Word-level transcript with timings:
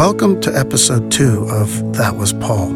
Welcome 0.00 0.40
to 0.40 0.58
episode 0.58 1.12
two 1.12 1.46
of 1.50 1.92
That 1.92 2.16
Was 2.16 2.32
Paul. 2.32 2.70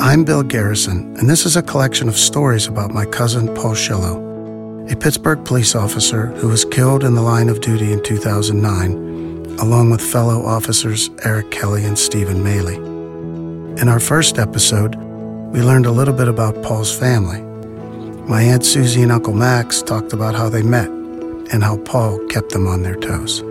I'm 0.00 0.24
Bill 0.24 0.42
Garrison, 0.42 1.14
and 1.18 1.28
this 1.28 1.44
is 1.44 1.54
a 1.54 1.62
collection 1.62 2.08
of 2.08 2.16
stories 2.16 2.66
about 2.66 2.92
my 2.92 3.04
cousin 3.04 3.54
Paul 3.54 3.74
Sciullo, 3.74 4.90
a 4.90 4.96
Pittsburgh 4.96 5.44
police 5.44 5.74
officer 5.74 6.28
who 6.28 6.48
was 6.48 6.64
killed 6.64 7.04
in 7.04 7.14
the 7.14 7.20
line 7.20 7.50
of 7.50 7.60
duty 7.60 7.92
in 7.92 8.02
2009, 8.02 9.58
along 9.60 9.90
with 9.90 10.00
fellow 10.00 10.42
officers 10.46 11.10
Eric 11.26 11.50
Kelly 11.50 11.84
and 11.84 11.98
Stephen 11.98 12.42
Mayhle. 12.42 13.78
In 13.78 13.90
our 13.90 14.00
first 14.00 14.38
episode, 14.38 14.94
we 15.52 15.60
learned 15.60 15.84
a 15.84 15.92
little 15.92 16.14
bit 16.14 16.28
about 16.28 16.62
Paul's 16.62 16.98
family. 16.98 17.42
My 18.26 18.40
Aunt 18.40 18.64
Susie 18.64 19.02
and 19.02 19.12
Uncle 19.12 19.34
Max 19.34 19.82
talked 19.82 20.14
about 20.14 20.34
how 20.34 20.48
they 20.48 20.62
met 20.62 20.88
and 20.88 21.62
how 21.62 21.76
Paul 21.84 22.18
kept 22.28 22.48
them 22.48 22.66
on 22.66 22.82
their 22.82 22.96
toes. 22.96 23.44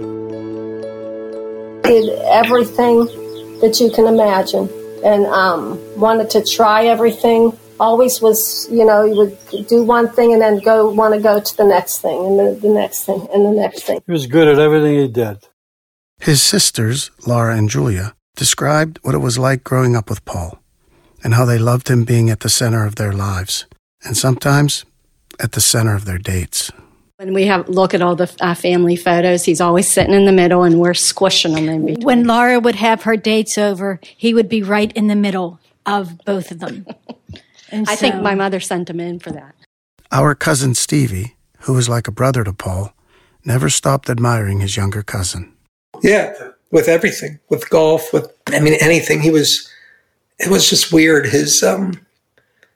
Did 1.84 2.10
everything 2.26 3.05
that 3.60 3.80
you 3.80 3.91
can 3.91 4.08
imagine 4.08 4.70
and 5.04 5.26
um, 5.26 5.80
wanted 6.00 6.30
to 6.32 6.44
try 6.44 6.86
everything. 6.86 7.58
Always 7.80 8.22
was, 8.22 8.68
you 8.72 8.86
know, 8.86 9.05
he 9.05 9.14
would 9.14 9.68
do 9.68 9.84
one 9.84 10.08
thing 10.08 10.34
and 10.34 10.41
then 10.41 10.60
go 10.60 10.90
want 10.90 11.14
to 11.14 11.20
go 11.20 11.40
to 11.40 11.58
the 11.58 11.66
next 11.66 12.00
thing 12.00 12.26
and 12.26 12.40
the, 12.40 12.60
the 12.62 12.70
next 12.70 13.04
thing 13.05 13.27
and 13.34 13.46
the 13.46 13.52
next 13.52 13.84
thing. 13.84 14.00
He 14.05 14.12
was 14.12 14.27
good 14.27 14.48
at 14.48 14.60
everything 14.60 14.96
he 14.96 15.08
did. 15.08 15.48
His 16.20 16.41
sisters, 16.41 17.12
Laura 17.27 17.58
and 17.58 17.70
Julia, 17.70 18.16
described 18.36 19.00
what 19.02 19.16
it 19.16 19.20
was 19.20 19.38
like 19.38 19.63
growing 19.63 19.96
up 19.96 20.10
with 20.10 20.24
Paul 20.24 20.60
and 21.24 21.34
how 21.34 21.46
they 21.46 21.58
loved 21.58 21.90
him 21.90 22.05
being 22.05 22.30
at 22.30 22.41
the 22.41 22.50
center 22.50 22.86
of 22.86 22.96
their 22.96 23.13
lives 23.13 23.66
and 24.04 24.16
sometimes 24.16 24.86
at 25.40 25.54
the 25.54 25.62
center 25.62 25.96
of 25.96 26.05
their 26.05 26.18
dates. 26.18 26.72
When 27.17 27.34
we 27.34 27.46
have 27.46 27.70
look 27.70 27.93
at 27.93 28.01
all 28.01 28.15
the 28.15 28.35
uh, 28.41 28.55
family 28.55 28.96
photos, 28.96 29.46
he's 29.46 29.62
always 29.62 29.90
sitting 29.90 30.15
in 30.15 30.26
the 30.26 30.32
middle, 30.32 30.63
and 30.63 30.79
we're 30.79 30.96
squishing 30.96 31.55
him 31.55 31.70
in 31.70 31.85
between. 31.85 32.05
When 32.05 32.24
Laura 32.26 32.60
would 32.60 32.76
have 32.76 33.04
her 33.04 33.15
dates 33.15 33.57
over, 33.57 33.99
he 34.18 34.34
would 34.34 34.49
be 34.49 34.63
right 34.63 34.91
in 34.93 35.07
the 35.07 35.15
middle 35.15 35.60
of 35.85 36.18
both 36.26 36.49
of 36.49 36.60
them. 36.60 36.88
And 37.70 37.88
I 37.90 37.93
so, 37.93 38.01
think 38.01 38.23
my 38.23 38.34
mother 38.34 38.60
sent 38.60 38.90
him 38.90 38.99
in 38.99 39.20
for 39.20 39.32
that. 39.32 39.54
Our 40.12 40.34
cousin 40.34 40.73
Stevie, 40.73 41.35
who 41.62 41.73
was 41.73 41.88
like 41.88 42.07
a 42.07 42.12
brother 42.12 42.43
to 42.43 42.54
Paul, 42.54 42.93
never 43.45 43.70
stopped 43.70 44.10
admiring 44.10 44.62
his 44.62 44.76
younger 44.76 45.04
cousin. 45.04 45.54
Yeah, 46.01 46.34
with 46.71 46.88
everything, 46.88 47.40
with 47.49 47.70
golf, 47.70 48.12
with 48.12 48.34
I 48.48 48.60
mean 48.60 48.76
anything. 48.82 49.21
He 49.21 49.29
was. 49.29 49.70
It 50.40 50.49
was 50.49 50.68
just 50.68 50.91
weird. 50.91 51.27
His 51.27 51.62
um, 51.62 52.04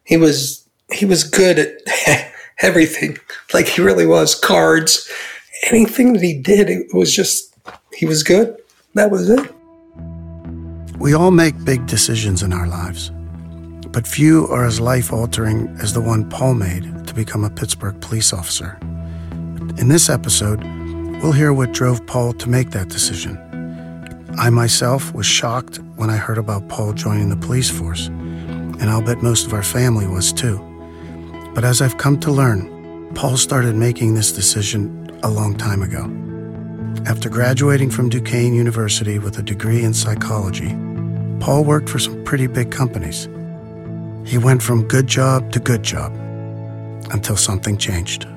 he 0.03 0.15
was 0.15 0.67
he 0.91 1.05
was 1.05 1.23
good 1.23 1.59
at 1.59 1.71
everything. 2.61 3.17
Like 3.53 3.67
he 3.67 3.81
really 3.81 4.05
was. 4.05 4.35
Cards, 4.35 5.09
anything 5.69 6.13
that 6.13 6.21
he 6.21 6.39
did, 6.39 6.69
it 6.69 6.93
was 6.93 7.13
just, 7.13 7.55
he 7.93 8.05
was 8.05 8.23
good. 8.23 8.55
That 8.93 9.11
was 9.11 9.29
it. 9.29 9.51
We 10.97 11.13
all 11.13 11.31
make 11.31 11.63
big 11.63 11.85
decisions 11.85 12.41
in 12.41 12.51
our 12.51 12.67
lives, 12.67 13.11
but 13.89 14.07
few 14.07 14.47
are 14.47 14.65
as 14.65 14.79
life 14.79 15.13
altering 15.13 15.67
as 15.79 15.93
the 15.93 16.01
one 16.01 16.27
Paul 16.29 16.55
made 16.55 17.07
to 17.07 17.13
become 17.13 17.43
a 17.43 17.49
Pittsburgh 17.49 18.01
police 18.01 18.33
officer. 18.33 18.77
In 19.77 19.89
this 19.89 20.09
episode, 20.09 20.63
we'll 21.21 21.33
hear 21.33 21.53
what 21.53 21.71
drove 21.71 22.05
Paul 22.07 22.33
to 22.33 22.49
make 22.49 22.71
that 22.71 22.89
decision. 22.89 23.37
I 24.39 24.49
myself 24.49 25.13
was 25.13 25.25
shocked 25.25 25.79
when 25.95 26.09
I 26.09 26.17
heard 26.17 26.37
about 26.37 26.67
Paul 26.67 26.93
joining 26.93 27.29
the 27.29 27.37
police 27.37 27.69
force, 27.69 28.07
and 28.07 28.83
I'll 28.83 29.01
bet 29.01 29.21
most 29.21 29.45
of 29.45 29.53
our 29.53 29.63
family 29.63 30.07
was 30.07 30.33
too. 30.33 30.57
But 31.57 31.65
as 31.65 31.81
I've 31.81 31.97
come 31.97 32.19
to 32.19 32.31
learn, 32.31 33.11
Paul 33.15 33.35
started 33.35 33.75
making 33.75 34.13
this 34.13 34.31
decision 34.31 35.09
a 35.23 35.27
long 35.27 35.57
time 35.57 35.81
ago. 35.81 36.03
After 37.07 37.29
graduating 37.29 37.89
from 37.89 38.09
Duquesne 38.09 38.53
University 38.53 39.17
with 39.17 39.39
a 39.39 39.41
degree 39.41 39.83
in 39.83 39.91
psychology, 39.91 40.77
Paul 41.39 41.63
worked 41.63 41.89
for 41.89 41.97
some 41.97 42.23
pretty 42.25 42.45
big 42.45 42.69
companies. 42.69 43.27
He 44.23 44.37
went 44.37 44.61
from 44.61 44.87
good 44.87 45.07
job 45.07 45.51
to 45.53 45.59
good 45.59 45.81
job 45.81 46.13
until 47.11 47.35
something 47.35 47.79
changed. 47.79 48.27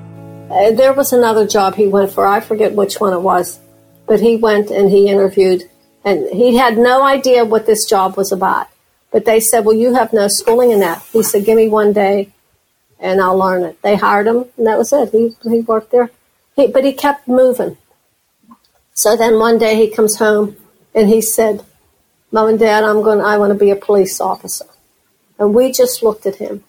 Uh, 0.49 0.71
there 0.71 0.93
was 0.93 1.13
another 1.13 1.45
job 1.45 1.75
he 1.75 1.85
went 1.85 2.11
for. 2.11 2.25
I 2.25 2.39
forget 2.39 2.73
which 2.73 2.99
one 2.99 3.13
it 3.13 3.21
was, 3.21 3.59
but 4.07 4.19
he 4.19 4.37
went 4.37 4.71
and 4.71 4.89
he 4.89 5.09
interviewed, 5.09 5.69
and 6.03 6.27
he 6.29 6.57
had 6.57 6.75
no 6.75 7.03
idea 7.03 7.45
what 7.45 7.67
this 7.67 7.85
job 7.85 8.17
was 8.17 8.31
about. 8.31 8.65
But 9.11 9.25
they 9.25 9.39
said, 9.39 9.63
Well, 9.63 9.75
you 9.75 9.93
have 9.93 10.11
no 10.11 10.27
schooling 10.27 10.71
in 10.71 10.79
that. 10.79 11.03
He 11.13 11.21
said, 11.21 11.45
Give 11.45 11.55
me 11.55 11.69
one 11.69 11.93
day 11.93 12.31
and 13.01 13.19
I'll 13.19 13.37
learn 13.37 13.63
it. 13.63 13.81
They 13.81 13.95
hired 13.95 14.27
him, 14.27 14.45
and 14.55 14.67
that 14.67 14.77
was 14.77 14.93
it. 14.93 15.11
He 15.11 15.35
he 15.49 15.61
worked 15.61 15.91
there, 15.91 16.11
he, 16.55 16.67
but 16.67 16.85
he 16.85 16.93
kept 16.93 17.27
moving. 17.27 17.77
So 18.93 19.17
then 19.17 19.39
one 19.39 19.57
day 19.57 19.75
he 19.75 19.89
comes 19.89 20.17
home 20.17 20.55
and 20.93 21.09
he 21.09 21.21
said, 21.21 21.65
"Mom 22.31 22.47
and 22.47 22.59
Dad, 22.59 22.83
I'm 22.83 23.01
going. 23.01 23.19
I 23.19 23.37
want 23.37 23.51
to 23.51 23.59
be 23.59 23.71
a 23.71 23.75
police 23.75 24.21
officer." 24.21 24.65
And 25.39 25.55
we 25.55 25.71
just 25.71 26.03
looked 26.03 26.25
at 26.25 26.35
him, 26.35 26.63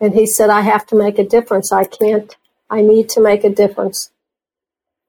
and 0.00 0.12
he 0.12 0.26
said, 0.26 0.50
"I 0.50 0.62
have 0.62 0.86
to 0.88 0.96
make 0.96 1.18
a 1.18 1.24
difference. 1.24 1.72
I 1.72 1.84
can't. 1.84 2.34
I 2.68 2.82
need 2.82 3.08
to 3.10 3.20
make 3.20 3.44
a 3.44 3.50
difference." 3.50 4.10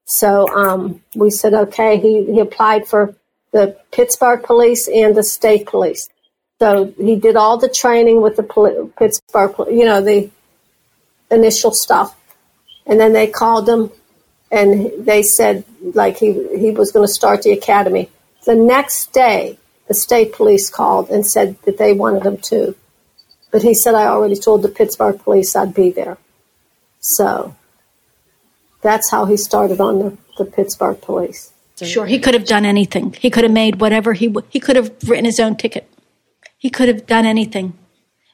So 0.06 0.47
um, 0.56 1.02
we 1.16 1.31
said, 1.31 1.53
"Okay." 1.53 2.00
He 2.00 2.25
he 2.25 2.40
applied 2.40 2.88
for 2.88 3.16
the 3.52 3.75
Pittsburgh 3.91 4.44
Police 4.44 4.88
and 4.88 5.16
the 5.16 5.24
state 5.24 5.66
police. 5.66 6.08
So 6.59 6.94
he 6.97 7.16
did 7.16 7.35
all 7.35 7.58
the 7.58 7.69
training 7.69 8.22
with 8.22 8.35
the 8.35 8.44
poli- 8.44 8.91
Pittsburgh, 8.97 9.56
you 9.72 9.85
know, 9.85 10.02
the 10.02 10.29
initial 11.31 11.72
stuff. 11.72 12.16
And 12.85 13.00
then 13.00 13.13
they 13.13 13.28
called 13.28 13.69
him 13.69 13.91
and 14.51 14.91
they 15.06 15.22
said 15.22 15.63
like 15.94 16.17
he, 16.17 16.34
he 16.57 16.72
was 16.72 16.91
going 16.91 17.06
to 17.06 17.13
start 17.13 17.44
the 17.44 17.51
academy. 17.51 18.09
The 18.45 18.56
next 18.56 19.13
day, 19.13 19.57
the 19.88 19.94
state 19.94 20.34
police 20.34 20.69
called 20.69 21.09
and 21.09 21.25
said 21.25 21.57
that 21.63 21.78
they 21.78 21.94
wanted 21.94 22.25
him 22.25 22.38
too. 22.38 22.75
But 23.51 23.63
he 23.63 23.73
said, 23.73 23.95
I 23.95 24.06
already 24.06 24.35
told 24.35 24.62
the 24.62 24.69
Pittsburgh 24.69 25.19
police 25.19 25.56
I'd 25.56 25.73
be 25.73 25.91
there. 25.91 26.17
So 27.00 27.56
that's 28.81 29.09
how 29.09 29.25
he 29.25 29.38
started 29.38 29.81
on 29.81 30.00
the, 30.00 30.17
the 30.38 30.46
Pittsburgh 30.46 31.01
police. 31.01 31.51
Sure, 31.81 32.06
he 32.06 32.19
could 32.19 32.34
have 32.34 32.46
done 32.46 32.66
anything. 32.66 33.13
He 33.13 33.29
could 33.29 33.44
have 33.44 33.53
made 33.53 33.79
whatever 33.79 34.11
he 34.13 34.35
he 34.50 34.59
could 34.59 34.75
have 34.75 34.91
written 35.07 35.23
his 35.23 35.40
own 35.40 35.56
ticket. 35.56 35.90
He 36.57 36.69
could 36.69 36.90
have 36.90 37.06
done 37.07 37.25
anything, 37.25 37.73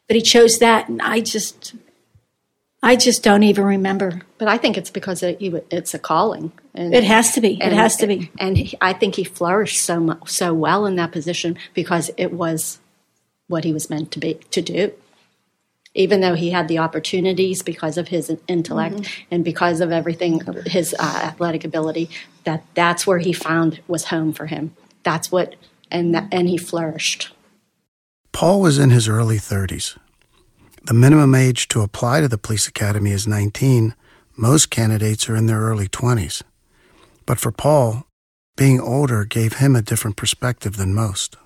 but 0.08 0.16
he 0.16 0.22
chose 0.24 0.58
that, 0.58 0.90
and 0.90 1.00
I 1.00 1.20
just 1.20 1.76
I 2.86 2.96
just 2.96 3.24
don't 3.24 3.42
even 3.42 3.66
remember. 3.66 4.22
But 4.38 4.48
I 4.48 4.60
think 4.60 4.78
it's 4.78 4.92
because 4.92 5.24
it, 5.24 5.38
it's 5.42 5.96
a 5.96 6.00
calling. 6.00 6.52
And, 6.76 6.94
it 6.94 7.04
has 7.04 7.34
to 7.34 7.42
be. 7.42 7.60
And, 7.60 7.74
it 7.74 7.76
has 7.76 7.96
to 7.98 8.06
be. 8.06 8.32
And 8.40 8.56
he, 8.56 8.78
I 8.80 8.94
think 8.94 9.16
he 9.16 9.24
flourished 9.24 9.82
so 9.82 10.20
so 10.28 10.54
well 10.54 10.86
in 10.86 10.96
that 10.98 11.12
position 11.12 11.58
because 11.74 12.12
it 12.16 12.32
was 12.32 12.80
what 13.48 13.64
he 13.64 13.74
was 13.74 13.90
meant 13.90 14.12
to 14.12 14.20
be 14.20 14.36
to 14.52 14.62
do. 14.62 14.94
Even 15.96 16.22
though 16.22 16.36
he 16.36 16.52
had 16.52 16.68
the 16.68 16.78
opportunities 16.78 17.64
because 17.64 17.98
of 17.98 18.10
his 18.10 18.32
intellect 18.48 18.98
mm-hmm. 18.98 19.24
and 19.32 19.44
because 19.44 19.82
of 19.82 19.92
everything, 19.92 20.42
his 20.68 20.94
uh, 21.00 21.22
athletic 21.24 21.64
ability, 21.66 22.12
that 22.44 22.64
that's 22.76 23.08
where 23.08 23.18
he 23.18 23.34
found 23.34 23.80
was 23.88 24.06
home 24.06 24.32
for 24.32 24.46
him. 24.46 24.76
That's 25.02 25.32
what, 25.32 25.56
and 25.90 26.14
that, 26.14 26.28
and 26.32 26.48
he 26.48 26.58
flourished. 26.58 27.32
Paul 28.32 28.62
was 28.62 28.78
in 28.78 28.92
his 28.92 29.08
early 29.08 29.38
30s 29.38 29.98
the 30.86 30.94
minimum 30.94 31.34
age 31.34 31.68
to 31.70 31.82
apply 31.82 32.22
to 32.22 32.28
the 32.28 32.38
police 32.38 32.68
academy 32.68 33.12
is 33.12 33.28
19. 33.28 33.96
Most 34.36 34.70
candidates 34.70 35.28
are 35.28 35.36
in 35.36 35.48
their 35.48 35.60
early 35.60 35.88
20s. 35.88 36.44
But 37.26 37.40
for 37.40 37.52
Paul, 37.52 38.06
being 38.56 38.80
older 38.80 39.26
gave 39.26 39.54
him 39.54 39.76
a 39.76 39.82
different 39.82 40.16
perspective 40.16 40.78
than 40.78 40.94
most. 40.94 41.38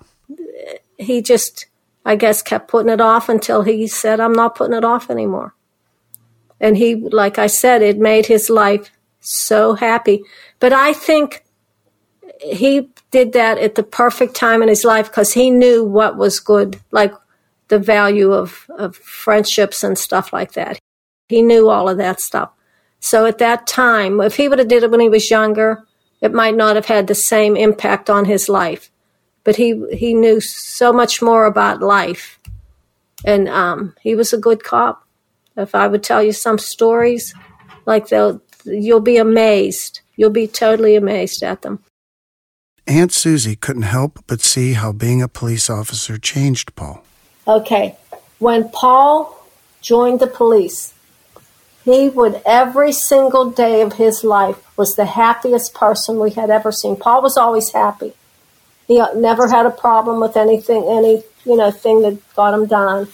He 0.98 1.22
just, 1.22 1.66
I 2.04 2.16
guess, 2.16 2.42
kept 2.42 2.68
putting 2.68 2.92
it 2.92 3.00
off 3.00 3.30
until 3.30 3.62
he 3.62 3.86
said, 3.86 4.20
I'm 4.20 4.34
not 4.34 4.54
putting 4.54 4.76
it 4.76 4.84
off 4.84 5.08
anymore. 5.08 5.54
And 6.60 6.76
he, 6.76 6.96
like 6.96 7.38
I 7.38 7.46
said, 7.46 7.80
it 7.80 7.98
made 7.98 8.26
his 8.26 8.50
life 8.50 8.90
so 9.20 9.74
happy. 9.74 10.22
But 10.58 10.74
I 10.74 10.92
think 10.92 11.44
he 12.42 12.90
did 13.10 13.32
that 13.32 13.56
at 13.56 13.74
the 13.74 13.82
perfect 13.82 14.34
time 14.34 14.62
in 14.62 14.68
his 14.68 14.84
life 14.84 15.06
because 15.06 15.32
he 15.32 15.50
knew 15.50 15.82
what 15.82 16.18
was 16.18 16.40
good. 16.40 16.78
Like 16.90 17.14
the 17.70 17.78
value 17.78 18.32
of, 18.32 18.66
of 18.76 18.96
friendships 18.96 19.82
and 19.82 19.96
stuff 19.96 20.32
like 20.32 20.52
that. 20.52 20.78
He 21.28 21.40
knew 21.40 21.70
all 21.70 21.88
of 21.88 21.96
that 21.96 22.20
stuff. 22.20 22.50
So 22.98 23.24
at 23.24 23.38
that 23.38 23.66
time, 23.66 24.20
if 24.20 24.36
he 24.36 24.48
would 24.48 24.58
have 24.58 24.68
did 24.68 24.82
it 24.82 24.90
when 24.90 25.00
he 25.00 25.08
was 25.08 25.30
younger, 25.30 25.84
it 26.20 26.34
might 26.34 26.54
not 26.54 26.76
have 26.76 26.86
had 26.86 27.06
the 27.06 27.14
same 27.14 27.56
impact 27.56 28.10
on 28.10 28.26
his 28.26 28.48
life. 28.48 28.90
But 29.42 29.56
he 29.56 29.82
he 29.90 30.12
knew 30.12 30.38
so 30.40 30.92
much 30.92 31.22
more 31.22 31.46
about 31.46 31.80
life, 31.80 32.38
and 33.24 33.48
um, 33.48 33.94
he 34.02 34.14
was 34.14 34.34
a 34.34 34.38
good 34.38 34.62
cop. 34.62 35.06
If 35.56 35.74
I 35.74 35.86
would 35.86 36.02
tell 36.02 36.22
you 36.22 36.32
some 36.32 36.58
stories, 36.58 37.34
like 37.86 38.08
they'll, 38.08 38.42
you'll 38.66 39.00
be 39.00 39.16
amazed. 39.16 40.00
You'll 40.16 40.28
be 40.28 40.46
totally 40.46 40.94
amazed 40.94 41.42
at 41.42 41.62
them. 41.62 41.82
Aunt 42.86 43.12
Susie 43.12 43.56
couldn't 43.56 43.82
help 43.82 44.22
but 44.26 44.42
see 44.42 44.74
how 44.74 44.92
being 44.92 45.22
a 45.22 45.28
police 45.28 45.70
officer 45.70 46.18
changed 46.18 46.74
Paul. 46.74 47.02
Okay, 47.46 47.96
when 48.38 48.68
Paul 48.68 49.36
joined 49.80 50.20
the 50.20 50.26
police, 50.26 50.94
he 51.84 52.08
would 52.08 52.42
every 52.44 52.92
single 52.92 53.50
day 53.50 53.80
of 53.80 53.94
his 53.94 54.22
life 54.22 54.56
was 54.76 54.96
the 54.96 55.06
happiest 55.06 55.74
person 55.74 56.20
we 56.20 56.30
had 56.30 56.50
ever 56.50 56.70
seen. 56.70 56.96
Paul 56.96 57.22
was 57.22 57.36
always 57.36 57.72
happy. 57.72 58.12
He 58.86 59.02
never 59.14 59.48
had 59.48 59.66
a 59.66 59.70
problem 59.70 60.20
with 60.20 60.36
anything, 60.36 60.84
any 60.88 61.22
you 61.44 61.56
know 61.56 61.70
thing 61.70 62.02
that 62.02 62.18
got 62.34 62.54
him 62.54 62.66
done. 62.66 63.08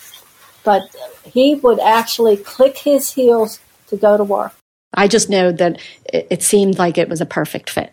But 0.65 0.83
he 1.25 1.55
would 1.55 1.79
actually 1.79 2.37
click 2.37 2.79
his 2.79 3.13
heels 3.13 3.61
to 3.89 3.97
go 3.97 4.17
to 4.17 4.25
work. 4.25 4.53
I 4.95 5.07
just 5.07 5.31
know 5.31 5.53
that 5.53 5.81
it, 6.13 6.27
it 6.31 6.43
seemed 6.43 6.79
like 6.79 6.99
it 6.99 7.09
was 7.09 7.21
a 7.21 7.27
perfect 7.27 7.71
fit. 7.71 7.93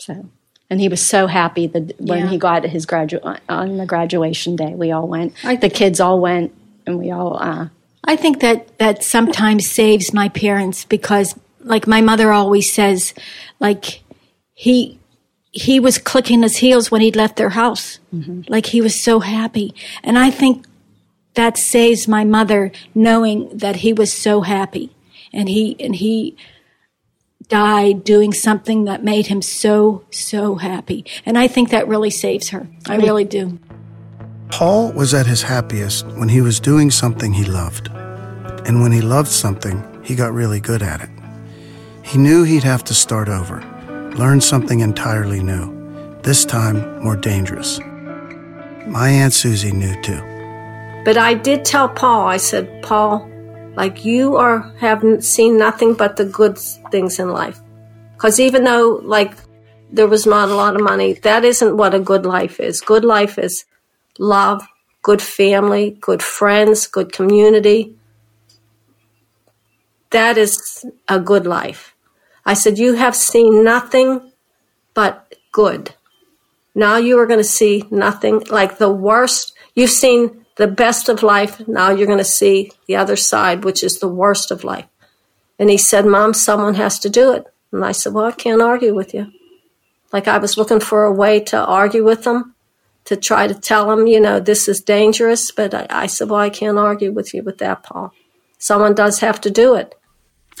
So, 0.00 0.30
and 0.70 0.80
he 0.80 0.88
was 0.88 1.00
so 1.00 1.26
happy 1.26 1.66
that 1.68 1.92
when 2.00 2.20
Yeah. 2.24 2.28
he 2.28 2.38
got 2.38 2.64
his 2.64 2.86
gradu- 2.86 3.38
on 3.48 3.76
the 3.76 3.86
graduation 3.86 4.56
day, 4.56 4.74
we 4.74 4.90
all 4.92 5.06
went. 5.06 5.34
the 5.60 5.70
kids 5.70 6.00
all 6.00 6.20
went, 6.20 6.52
and 6.86 6.98
we 6.98 7.10
all. 7.10 7.38
Uh, 7.40 7.68
I 8.04 8.16
think 8.16 8.40
that 8.40 8.76
that 8.78 9.02
sometimes 9.02 9.68
saves 9.70 10.12
my 10.12 10.28
parents 10.28 10.84
because, 10.84 11.34
like 11.62 11.86
my 11.86 12.00
mother 12.00 12.32
always 12.32 12.72
says, 12.72 13.14
like 13.60 14.00
he 14.54 14.98
he 15.52 15.80
was 15.80 15.98
clicking 15.98 16.42
his 16.42 16.58
heels 16.58 16.90
when 16.90 17.00
he'd 17.00 17.16
left 17.16 17.36
their 17.36 17.50
house, 17.50 17.98
like 18.48 18.66
he 18.66 18.80
was 18.80 19.02
so 19.02 19.20
happy, 19.20 19.74
and 20.04 20.18
I 20.18 20.30
think 20.30 20.66
that 21.34 21.56
saves 21.58 22.06
my 22.08 22.24
mother 22.24 22.72
knowing 22.94 23.48
that 23.58 23.76
he 23.76 23.92
was 23.92 24.12
so 24.12 24.40
happy, 24.42 24.90
and 25.32 25.48
he 25.48 25.76
and 25.80 25.96
he 25.96 26.36
died 27.48 28.04
doing 28.04 28.32
something 28.32 28.84
that 28.84 29.04
made 29.04 29.26
him 29.26 29.42
so 29.42 30.04
so 30.10 30.56
happy, 30.56 31.04
and 31.24 31.38
I 31.38 31.48
think 31.48 31.70
that 31.70 31.88
really 31.88 32.10
saves 32.10 32.50
her. 32.50 32.68
I 32.88 32.96
really 32.96 33.24
do. 33.24 33.58
Paul 34.48 34.92
was 34.92 35.12
at 35.12 35.26
his 35.26 35.42
happiest 35.42 36.06
when 36.18 36.28
he 36.28 36.40
was 36.40 36.60
doing 36.60 36.90
something 36.90 37.32
he 37.32 37.44
loved. 37.44 37.90
And 38.66 38.80
when 38.80 38.92
he 38.92 39.00
loved 39.00 39.28
something, 39.28 39.82
he 40.02 40.14
got 40.14 40.32
really 40.32 40.60
good 40.60 40.82
at 40.82 41.00
it. 41.00 41.10
He 42.02 42.18
knew 42.18 42.44
he'd 42.44 42.62
have 42.62 42.84
to 42.84 42.94
start 42.94 43.28
over, 43.28 43.60
learn 44.16 44.40
something 44.40 44.80
entirely 44.80 45.42
new, 45.42 45.72
this 46.22 46.44
time 46.44 47.02
more 47.02 47.16
dangerous. 47.16 47.80
My 48.86 49.08
Aunt 49.08 49.32
Susie 49.32 49.72
knew 49.72 50.00
too. 50.02 50.20
But 51.04 51.16
I 51.16 51.34
did 51.34 51.64
tell 51.64 51.88
Paul, 51.88 52.26
I 52.26 52.36
said, 52.36 52.82
Paul, 52.82 53.28
like 53.76 54.04
you 54.04 54.36
are 54.36 54.72
haven't 54.78 55.22
seen 55.22 55.58
nothing 55.58 55.94
but 55.94 56.16
the 56.16 56.24
good 56.24 56.58
things 56.90 57.18
in 57.18 57.28
life. 57.28 57.60
Because 58.14 58.40
even 58.40 58.64
though 58.64 59.00
like 59.04 59.34
there 59.92 60.08
was 60.08 60.26
not 60.26 60.48
a 60.48 60.54
lot 60.54 60.74
of 60.74 60.82
money, 60.82 61.12
that 61.12 61.44
isn't 61.44 61.76
what 61.76 61.94
a 61.94 62.00
good 62.00 62.24
life 62.24 62.58
is. 62.58 62.80
Good 62.80 63.04
life 63.04 63.38
is 63.38 63.66
love, 64.18 64.66
good 65.02 65.20
family, 65.20 65.96
good 66.00 66.22
friends, 66.22 66.86
good 66.86 67.12
community. 67.12 67.94
That 70.10 70.38
is 70.38 70.86
a 71.06 71.20
good 71.20 71.46
life. 71.46 71.94
I 72.44 72.54
said, 72.54 72.78
You 72.78 72.94
have 72.94 73.14
seen 73.14 73.62
nothing 73.62 74.32
but 74.94 75.34
good. 75.52 75.94
Now 76.74 76.96
you 76.96 77.18
are 77.18 77.26
going 77.26 77.40
to 77.40 77.44
see 77.44 77.84
nothing 77.90 78.40
like 78.50 78.78
the 78.78 78.90
worst. 78.90 79.54
You've 79.74 79.90
seen 79.90 80.45
the 80.56 80.66
best 80.66 81.08
of 81.08 81.22
life. 81.22 81.66
Now 81.68 81.90
you're 81.90 82.06
going 82.06 82.18
to 82.18 82.24
see 82.24 82.72
the 82.86 82.96
other 82.96 83.16
side, 83.16 83.64
which 83.64 83.82
is 83.82 83.98
the 83.98 84.08
worst 84.08 84.50
of 84.50 84.64
life. 84.64 84.86
And 85.58 85.70
he 85.70 85.78
said, 85.78 86.04
Mom, 86.04 86.34
someone 86.34 86.74
has 86.74 86.98
to 87.00 87.10
do 87.10 87.32
it. 87.32 87.46
And 87.72 87.84
I 87.84 87.92
said, 87.92 88.12
Well, 88.12 88.26
I 88.26 88.32
can't 88.32 88.62
argue 88.62 88.94
with 88.94 89.14
you. 89.14 89.32
Like 90.12 90.28
I 90.28 90.38
was 90.38 90.56
looking 90.56 90.80
for 90.80 91.04
a 91.04 91.12
way 91.12 91.40
to 91.40 91.64
argue 91.64 92.04
with 92.04 92.26
him, 92.26 92.54
to 93.04 93.16
try 93.16 93.46
to 93.46 93.54
tell 93.54 93.90
him, 93.90 94.06
you 94.06 94.20
know, 94.20 94.40
this 94.40 94.68
is 94.68 94.80
dangerous. 94.80 95.50
But 95.50 95.74
I, 95.74 95.86
I 95.90 96.06
said, 96.06 96.30
Well, 96.30 96.40
I 96.40 96.50
can't 96.50 96.78
argue 96.78 97.12
with 97.12 97.32
you 97.32 97.42
with 97.42 97.58
that, 97.58 97.82
Paul. 97.82 98.12
Someone 98.58 98.94
does 98.94 99.20
have 99.20 99.40
to 99.42 99.50
do 99.50 99.74
it. 99.74 99.94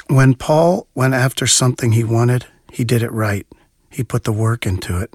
When 0.08 0.34
Paul 0.34 0.86
went 0.94 1.14
after 1.14 1.46
something 1.46 1.92
he 1.92 2.04
wanted, 2.04 2.46
he 2.70 2.84
did 2.84 3.02
it 3.02 3.12
right. 3.12 3.46
He 3.90 4.04
put 4.04 4.24
the 4.24 4.32
work 4.32 4.66
into 4.66 5.00
it. 5.00 5.12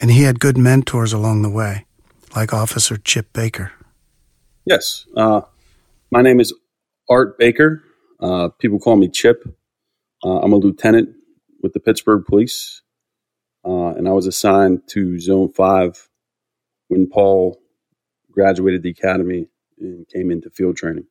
And 0.00 0.10
he 0.10 0.22
had 0.22 0.40
good 0.40 0.56
mentors 0.56 1.12
along 1.12 1.42
the 1.42 1.50
way, 1.50 1.86
like 2.36 2.52
Officer 2.52 2.96
Chip 2.98 3.32
Baker. 3.32 3.72
Yes. 4.66 5.06
Uh, 5.16 5.42
my 6.10 6.22
name 6.22 6.40
is 6.40 6.52
Art 7.08 7.38
Baker. 7.38 7.84
Uh, 8.18 8.48
people 8.58 8.80
call 8.80 8.96
me 8.96 9.08
Chip. 9.08 9.44
Uh, 10.24 10.40
I'm 10.40 10.52
a 10.52 10.56
lieutenant 10.56 11.10
with 11.62 11.72
the 11.72 11.78
Pittsburgh 11.78 12.24
Police, 12.26 12.82
uh, 13.64 13.94
and 13.94 14.08
I 14.08 14.12
was 14.12 14.26
assigned 14.26 14.82
to 14.88 15.20
Zone 15.20 15.52
5 15.52 16.08
when 16.88 17.08
Paul 17.08 17.60
graduated 18.32 18.82
the 18.82 18.90
academy 18.90 19.46
and 19.78 20.06
came 20.08 20.32
into 20.32 20.50
field 20.50 20.76
training. 20.76 21.06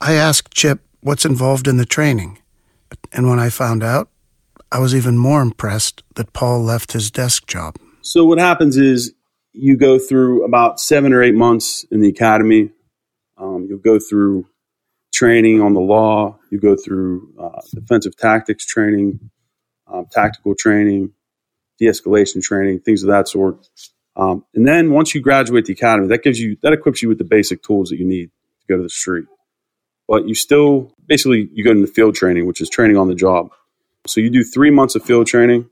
I 0.00 0.14
asked 0.14 0.52
Chip 0.52 0.80
what's 1.00 1.24
involved 1.24 1.68
in 1.68 1.76
the 1.76 1.86
training. 1.86 2.38
And 3.12 3.28
when 3.28 3.38
I 3.38 3.48
found 3.48 3.84
out, 3.84 4.08
I 4.72 4.80
was 4.80 4.94
even 4.94 5.16
more 5.16 5.40
impressed 5.40 6.02
that 6.16 6.32
Paul 6.32 6.62
left 6.62 6.92
his 6.92 7.10
desk 7.12 7.46
job. 7.46 7.76
So 8.02 8.24
what 8.24 8.38
happens 8.38 8.76
is 8.76 9.14
you 9.52 9.76
go 9.76 9.98
through 9.98 10.44
about 10.44 10.80
seven 10.80 11.12
or 11.12 11.22
eight 11.22 11.34
months 11.34 11.84
in 11.90 12.00
the 12.00 12.08
academy. 12.08 12.70
Um, 13.38 13.66
you'll 13.68 13.78
go 13.78 13.98
through 13.98 14.46
training 15.12 15.60
on 15.60 15.74
the 15.74 15.80
law. 15.80 16.38
You 16.50 16.60
go 16.60 16.76
through 16.76 17.34
uh, 17.40 17.60
defensive 17.74 18.16
tactics 18.16 18.66
training, 18.66 19.30
um, 19.92 20.06
tactical 20.10 20.54
training, 20.56 21.12
de-escalation 21.78 22.42
training, 22.42 22.80
things 22.80 23.02
of 23.02 23.08
that 23.08 23.28
sort. 23.28 23.66
Um, 24.16 24.44
and 24.54 24.66
then 24.66 24.92
once 24.92 25.14
you 25.14 25.20
graduate 25.20 25.66
the 25.66 25.72
academy, 25.74 26.08
that 26.08 26.22
gives 26.22 26.40
you 26.40 26.56
that 26.62 26.72
equips 26.72 27.02
you 27.02 27.08
with 27.08 27.18
the 27.18 27.24
basic 27.24 27.62
tools 27.62 27.90
that 27.90 27.98
you 27.98 28.06
need 28.06 28.30
to 28.60 28.66
go 28.68 28.76
to 28.76 28.82
the 28.82 28.90
street. 28.90 29.26
But 30.08 30.28
you 30.28 30.34
still 30.34 30.92
basically 31.06 31.48
you 31.52 31.64
go 31.64 31.70
into 31.72 31.86
field 31.86 32.16
training, 32.16 32.46
which 32.46 32.60
is 32.60 32.68
training 32.68 32.96
on 32.96 33.08
the 33.08 33.14
job. 33.14 33.50
So 34.06 34.20
you 34.20 34.30
do 34.30 34.44
three 34.44 34.70
months 34.70 34.96
of 34.96 35.04
field 35.04 35.26
training. 35.28 35.70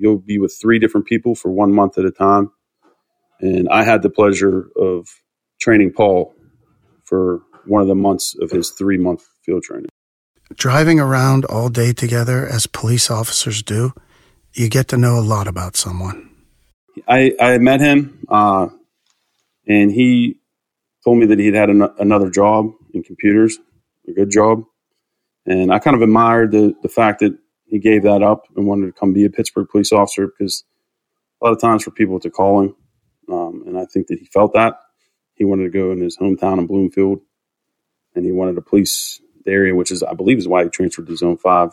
You'll 0.00 0.18
be 0.18 0.38
with 0.38 0.56
three 0.60 0.78
different 0.78 1.06
people 1.06 1.34
for 1.34 1.50
one 1.50 1.72
month 1.72 1.98
at 1.98 2.04
a 2.04 2.10
time. 2.10 2.50
And 3.40 3.68
I 3.68 3.84
had 3.84 4.02
the 4.02 4.10
pleasure 4.10 4.68
of 4.76 5.08
training 5.60 5.92
Paul 5.92 6.33
for 7.14 7.42
one 7.66 7.80
of 7.80 7.86
the 7.86 7.94
months 7.94 8.34
of 8.40 8.50
his 8.50 8.70
three 8.70 8.98
month 8.98 9.24
field 9.44 9.62
training. 9.62 9.88
Driving 10.56 10.98
around 10.98 11.44
all 11.44 11.68
day 11.68 11.92
together, 11.92 12.44
as 12.44 12.66
police 12.66 13.08
officers 13.08 13.62
do, 13.62 13.92
you 14.52 14.68
get 14.68 14.88
to 14.88 14.96
know 14.96 15.16
a 15.16 15.22
lot 15.22 15.46
about 15.46 15.76
someone. 15.76 16.28
I, 17.06 17.32
I 17.40 17.58
met 17.58 17.80
him, 17.80 18.26
uh, 18.28 18.66
and 19.68 19.92
he 19.92 20.40
told 21.04 21.18
me 21.18 21.26
that 21.26 21.38
he'd 21.38 21.54
had 21.54 21.70
an, 21.70 21.88
another 22.00 22.30
job 22.30 22.72
in 22.92 23.04
computers, 23.04 23.58
a 24.08 24.12
good 24.12 24.30
job. 24.30 24.64
And 25.46 25.72
I 25.72 25.78
kind 25.78 25.94
of 25.94 26.02
admired 26.02 26.50
the, 26.50 26.74
the 26.82 26.88
fact 26.88 27.20
that 27.20 27.38
he 27.66 27.78
gave 27.78 28.02
that 28.02 28.22
up 28.22 28.42
and 28.56 28.66
wanted 28.66 28.86
to 28.86 28.92
come 28.92 29.12
be 29.12 29.24
a 29.24 29.30
Pittsburgh 29.30 29.68
police 29.70 29.92
officer 29.92 30.26
because 30.26 30.64
a 31.40 31.44
lot 31.44 31.52
of 31.52 31.60
times 31.60 31.84
for 31.84 31.92
people 31.92 32.18
to 32.20 32.30
call 32.30 32.62
him, 32.62 32.76
um, 33.30 33.62
and 33.66 33.78
I 33.78 33.84
think 33.86 34.08
that 34.08 34.18
he 34.18 34.26
felt 34.26 34.54
that. 34.54 34.74
He 35.34 35.44
wanted 35.44 35.64
to 35.64 35.70
go 35.70 35.90
in 35.90 36.00
his 36.00 36.16
hometown 36.16 36.58
in 36.58 36.66
Bloomfield, 36.66 37.20
and 38.14 38.24
he 38.24 38.32
wanted 38.32 38.54
to 38.54 38.62
police 38.62 39.20
the 39.44 39.50
area, 39.50 39.74
which 39.74 39.90
is, 39.90 40.02
I 40.02 40.14
believe, 40.14 40.38
is 40.38 40.48
why 40.48 40.64
he 40.64 40.70
transferred 40.70 41.06
to 41.06 41.16
Zone 41.16 41.36
5 41.36 41.72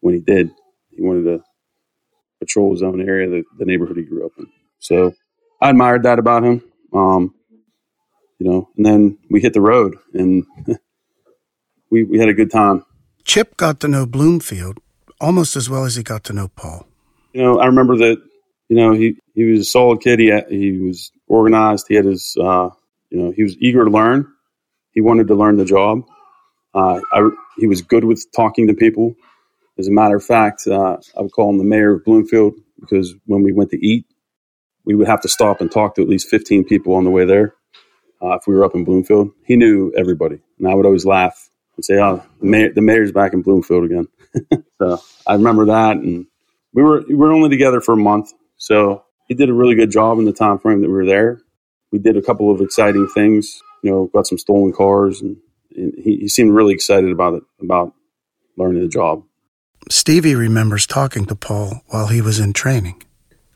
when 0.00 0.14
he 0.14 0.20
did. 0.20 0.50
He 0.90 1.02
wanted 1.02 1.24
to 1.24 1.44
patrol 2.40 2.72
his 2.72 2.82
own 2.82 3.00
area, 3.00 3.28
the, 3.28 3.44
the 3.58 3.64
neighborhood 3.64 3.96
he 3.96 4.04
grew 4.04 4.26
up 4.26 4.32
in. 4.38 4.46
So 4.78 5.14
I 5.60 5.70
admired 5.70 6.04
that 6.04 6.18
about 6.18 6.44
him. 6.44 6.62
Um, 6.92 7.34
you 8.38 8.48
know, 8.48 8.68
and 8.76 8.86
then 8.86 9.18
we 9.30 9.40
hit 9.40 9.52
the 9.52 9.60
road 9.60 9.96
and 10.14 10.44
we, 11.90 12.04
we 12.04 12.18
had 12.18 12.28
a 12.28 12.34
good 12.34 12.50
time. 12.50 12.84
Chip 13.24 13.56
got 13.56 13.80
to 13.80 13.88
know 13.88 14.06
Bloomfield 14.06 14.78
almost 15.20 15.56
as 15.56 15.68
well 15.68 15.84
as 15.84 15.96
he 15.96 16.02
got 16.02 16.24
to 16.24 16.32
know 16.32 16.48
Paul. 16.48 16.86
You 17.32 17.42
know, 17.42 17.58
I 17.58 17.66
remember 17.66 17.96
that, 17.96 18.22
you 18.68 18.76
know, 18.76 18.92
he, 18.92 19.18
he 19.34 19.44
was 19.44 19.60
a 19.60 19.64
solid 19.64 20.00
kid. 20.00 20.18
He, 20.18 20.32
he 20.50 20.78
was 20.78 21.10
organized. 21.26 21.86
He 21.88 21.94
had 21.94 22.04
his, 22.04 22.36
uh, 22.40 22.70
you 23.10 23.18
know, 23.18 23.32
he 23.32 23.42
was 23.42 23.56
eager 23.58 23.84
to 23.84 23.90
learn. 23.90 24.26
He 24.92 25.00
wanted 25.00 25.28
to 25.28 25.34
learn 25.34 25.56
the 25.56 25.64
job. 25.64 26.02
Uh, 26.74 27.00
I, 27.12 27.28
he 27.56 27.66
was 27.66 27.82
good 27.82 28.04
with 28.04 28.24
talking 28.34 28.68
to 28.68 28.74
people. 28.74 29.14
As 29.78 29.88
a 29.88 29.92
matter 29.92 30.16
of 30.16 30.24
fact, 30.24 30.66
uh, 30.66 30.96
I 31.16 31.22
would 31.22 31.32
call 31.32 31.50
him 31.50 31.58
the 31.58 31.64
mayor 31.64 31.94
of 31.94 32.04
Bloomfield 32.04 32.54
because 32.80 33.14
when 33.26 33.42
we 33.42 33.52
went 33.52 33.70
to 33.70 33.86
eat, 33.86 34.06
we 34.84 34.94
would 34.94 35.06
have 35.06 35.20
to 35.22 35.28
stop 35.28 35.60
and 35.60 35.70
talk 35.70 35.94
to 35.94 36.02
at 36.02 36.08
least 36.08 36.28
15 36.28 36.64
people 36.64 36.94
on 36.94 37.04
the 37.04 37.10
way 37.10 37.24
there. 37.24 37.54
Uh, 38.20 38.34
if 38.34 38.46
we 38.46 38.54
were 38.54 38.64
up 38.64 38.74
in 38.74 38.84
Bloomfield, 38.84 39.30
he 39.44 39.56
knew 39.56 39.92
everybody, 39.96 40.40
and 40.58 40.68
I 40.68 40.74
would 40.74 40.86
always 40.86 41.06
laugh 41.06 41.50
and 41.76 41.84
say, 41.84 41.98
"Oh, 42.00 42.22
the, 42.40 42.46
mayor, 42.46 42.72
the 42.72 42.82
mayor's 42.82 43.12
back 43.12 43.32
in 43.32 43.42
Bloomfield 43.42 43.84
again." 43.84 44.08
so 44.78 45.00
I 45.24 45.34
remember 45.34 45.66
that, 45.66 45.98
and 45.98 46.26
we 46.72 46.82
were 46.82 47.04
we 47.08 47.14
were 47.14 47.32
only 47.32 47.48
together 47.48 47.80
for 47.80 47.92
a 47.92 47.96
month, 47.96 48.32
so 48.58 49.04
he 49.26 49.34
did 49.34 49.48
a 49.48 49.54
really 49.54 49.74
good 49.74 49.90
job 49.90 50.18
in 50.18 50.24
the 50.24 50.32
time 50.32 50.58
frame 50.58 50.80
that 50.82 50.88
we 50.88 50.94
were 50.94 51.06
there. 51.06 51.40
We 51.92 51.98
did 51.98 52.16
a 52.16 52.22
couple 52.22 52.50
of 52.50 52.60
exciting 52.60 53.08
things, 53.14 53.62
you 53.82 53.90
know, 53.90 54.10
got 54.12 54.26
some 54.26 54.38
stolen 54.38 54.72
cars, 54.72 55.22
and, 55.22 55.36
and 55.74 55.94
he, 55.96 56.18
he 56.18 56.28
seemed 56.28 56.52
really 56.52 56.74
excited 56.74 57.10
about 57.10 57.34
it, 57.34 57.42
about 57.62 57.94
learning 58.56 58.82
the 58.82 58.88
job. 58.88 59.22
Stevie 59.88 60.34
remembers 60.34 60.86
talking 60.86 61.24
to 61.26 61.34
Paul 61.34 61.82
while 61.86 62.08
he 62.08 62.20
was 62.20 62.38
in 62.38 62.52
training. 62.52 63.02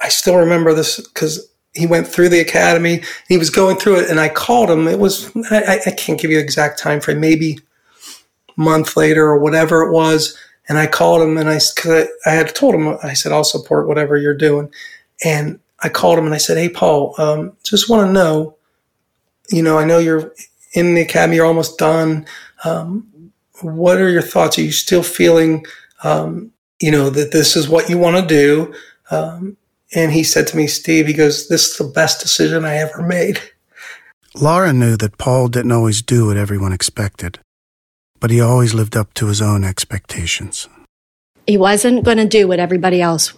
I 0.00 0.08
still 0.08 0.36
remember 0.36 0.72
this 0.72 0.96
because 1.00 1.48
he 1.74 1.86
went 1.86 2.06
through 2.06 2.28
the 2.28 2.40
academy. 2.40 3.02
He 3.28 3.38
was 3.38 3.50
going 3.50 3.76
through 3.76 4.00
it, 4.00 4.10
and 4.10 4.20
I 4.20 4.28
called 4.28 4.70
him. 4.70 4.88
It 4.88 4.98
was 4.98 5.30
I, 5.50 5.80
I 5.86 5.90
can't 5.90 6.20
give 6.20 6.30
you 6.30 6.38
an 6.38 6.44
exact 6.44 6.78
time 6.78 7.00
frame, 7.00 7.20
maybe 7.20 7.58
a 8.56 8.60
month 8.60 8.96
later 8.96 9.26
or 9.26 9.38
whatever 9.38 9.82
it 9.82 9.92
was. 9.92 10.38
And 10.68 10.78
I 10.78 10.86
called 10.86 11.22
him, 11.22 11.36
and 11.36 11.48
I 11.48 11.58
I, 11.84 12.06
I 12.26 12.30
had 12.30 12.54
told 12.54 12.74
him 12.74 12.96
I 13.02 13.14
said 13.14 13.32
I'll 13.32 13.44
support 13.44 13.88
whatever 13.88 14.16
you're 14.16 14.34
doing. 14.34 14.72
And 15.24 15.58
I 15.82 15.88
called 15.88 16.18
him 16.18 16.26
and 16.26 16.34
I 16.34 16.38
said, 16.38 16.56
Hey, 16.56 16.68
Paul, 16.68 17.14
um, 17.18 17.56
just 17.64 17.88
want 17.88 18.06
to 18.06 18.12
know, 18.12 18.56
you 19.50 19.62
know, 19.62 19.78
I 19.78 19.84
know 19.84 19.98
you're 19.98 20.32
in 20.74 20.94
the 20.94 21.02
academy, 21.02 21.36
you're 21.36 21.46
almost 21.46 21.78
done. 21.78 22.26
Um, 22.64 23.32
what 23.60 23.98
are 23.98 24.08
your 24.08 24.22
thoughts? 24.22 24.58
Are 24.58 24.62
you 24.62 24.72
still 24.72 25.02
feeling, 25.02 25.66
um, 26.04 26.52
you 26.80 26.90
know, 26.90 27.10
that 27.10 27.32
this 27.32 27.56
is 27.56 27.68
what 27.68 27.88
you 27.88 27.98
want 27.98 28.16
to 28.16 28.26
do? 28.26 28.74
Um, 29.10 29.56
and 29.94 30.12
he 30.12 30.24
said 30.24 30.46
to 30.48 30.56
me, 30.56 30.66
Steve, 30.66 31.06
he 31.06 31.12
goes, 31.12 31.48
This 31.48 31.70
is 31.70 31.78
the 31.78 31.92
best 31.92 32.20
decision 32.20 32.64
I 32.64 32.76
ever 32.76 33.02
made. 33.02 33.40
Laura 34.34 34.72
knew 34.72 34.96
that 34.96 35.18
Paul 35.18 35.48
didn't 35.48 35.72
always 35.72 36.00
do 36.00 36.26
what 36.26 36.38
everyone 36.38 36.72
expected, 36.72 37.38
but 38.22 38.30
he 38.30 38.40
always 38.40 38.72
lived 38.72 38.96
up 38.96 39.12
to 39.14 39.26
his 39.26 39.42
own 39.42 39.64
expectations. 39.64 40.68
He 41.44 41.58
wasn't 41.58 42.04
going 42.04 42.18
to 42.18 42.24
do 42.24 42.46
what 42.46 42.60
everybody 42.60 43.02
else 43.02 43.32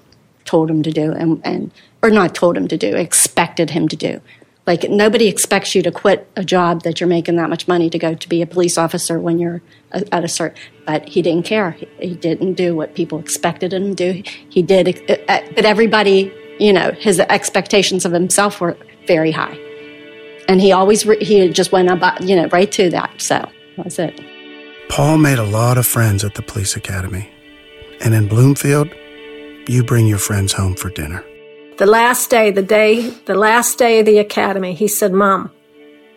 told 0.45 0.71
him 0.71 0.83
to 0.83 0.93
do, 0.93 1.11
and, 1.11 1.41
and 1.43 1.73
or 2.03 2.11
not 2.11 2.35
told 2.35 2.55
him 2.55 2.69
to 2.69 2.77
do, 2.77 2.95
expected 2.95 3.71
him 3.71 3.89
to 3.89 3.97
do. 3.97 4.21
Like 4.67 4.91
nobody 4.91 5.27
expects 5.27 5.75
you 5.75 5.83
to 5.83 5.91
quit 5.91 6.29
a 6.37 6.45
job 6.45 6.83
that 6.83 7.01
you're 7.01 7.09
making 7.09 7.37
that 7.37 7.49
much 7.49 7.67
money 7.67 7.89
to 7.89 7.99
go 7.99 8.15
to 8.15 8.29
be 8.29 8.43
a 8.43 8.47
police 8.47 8.77
officer 8.77 9.19
when 9.19 9.39
you're 9.39 9.63
at 9.91 10.23
a 10.23 10.29
certain. 10.29 10.59
But 10.85 11.09
he 11.09 11.23
didn't 11.23 11.47
care. 11.47 11.71
He, 11.71 11.89
he 12.01 12.15
didn't 12.15 12.55
do 12.55 12.77
what 12.77 12.95
people 12.95 13.19
expected 13.19 13.73
him 13.73 13.97
to 13.97 14.13
do. 14.13 14.31
He 14.51 14.61
did, 14.61 15.11
uh, 15.11 15.17
uh, 15.29 15.41
but 15.55 15.65
everybody, 15.65 16.31
you 16.59 16.75
know, 16.75 16.93
his 16.93 17.21
expectations 17.21 18.05
of 18.05 18.13
himself 18.13 18.61
were 18.61 18.77
very 19.07 19.31
high, 19.31 19.59
and 20.47 20.61
he 20.61 20.73
always 20.73 21.07
re- 21.07 21.25
he 21.25 21.49
just 21.49 21.73
went 21.73 21.89
about, 21.89 22.21
you 22.23 22.37
know, 22.37 22.49
right 22.49 22.71
to 22.73 22.91
that. 22.91 23.23
So 23.23 23.49
that's 23.79 23.99
it. 23.99 24.34
Paul 24.89 25.19
made 25.19 25.39
a 25.39 25.45
lot 25.45 25.79
of 25.79 25.87
friends 25.87 26.25
at 26.25 26.35
the 26.35 26.43
police 26.43 26.77
academy, 26.77 27.31
and 28.01 28.15
in 28.15 28.29
Bloomfield, 28.29 28.89
you 29.69 29.83
bring 29.83 30.07
your 30.07 30.19
friends 30.19 30.53
home 30.53 30.75
for 30.75 30.91
dinner. 30.91 31.25
The 31.79 31.87
last 31.87 32.31
day, 32.31 32.51
the 32.51 32.63
day, 32.63 33.11
the 33.27 33.35
last 33.35 33.79
day 33.79 34.01
of 34.01 34.07
the 34.07 34.19
academy, 34.19 34.75
he 34.75 34.87
said, 34.87 35.13
Mom, 35.13 35.51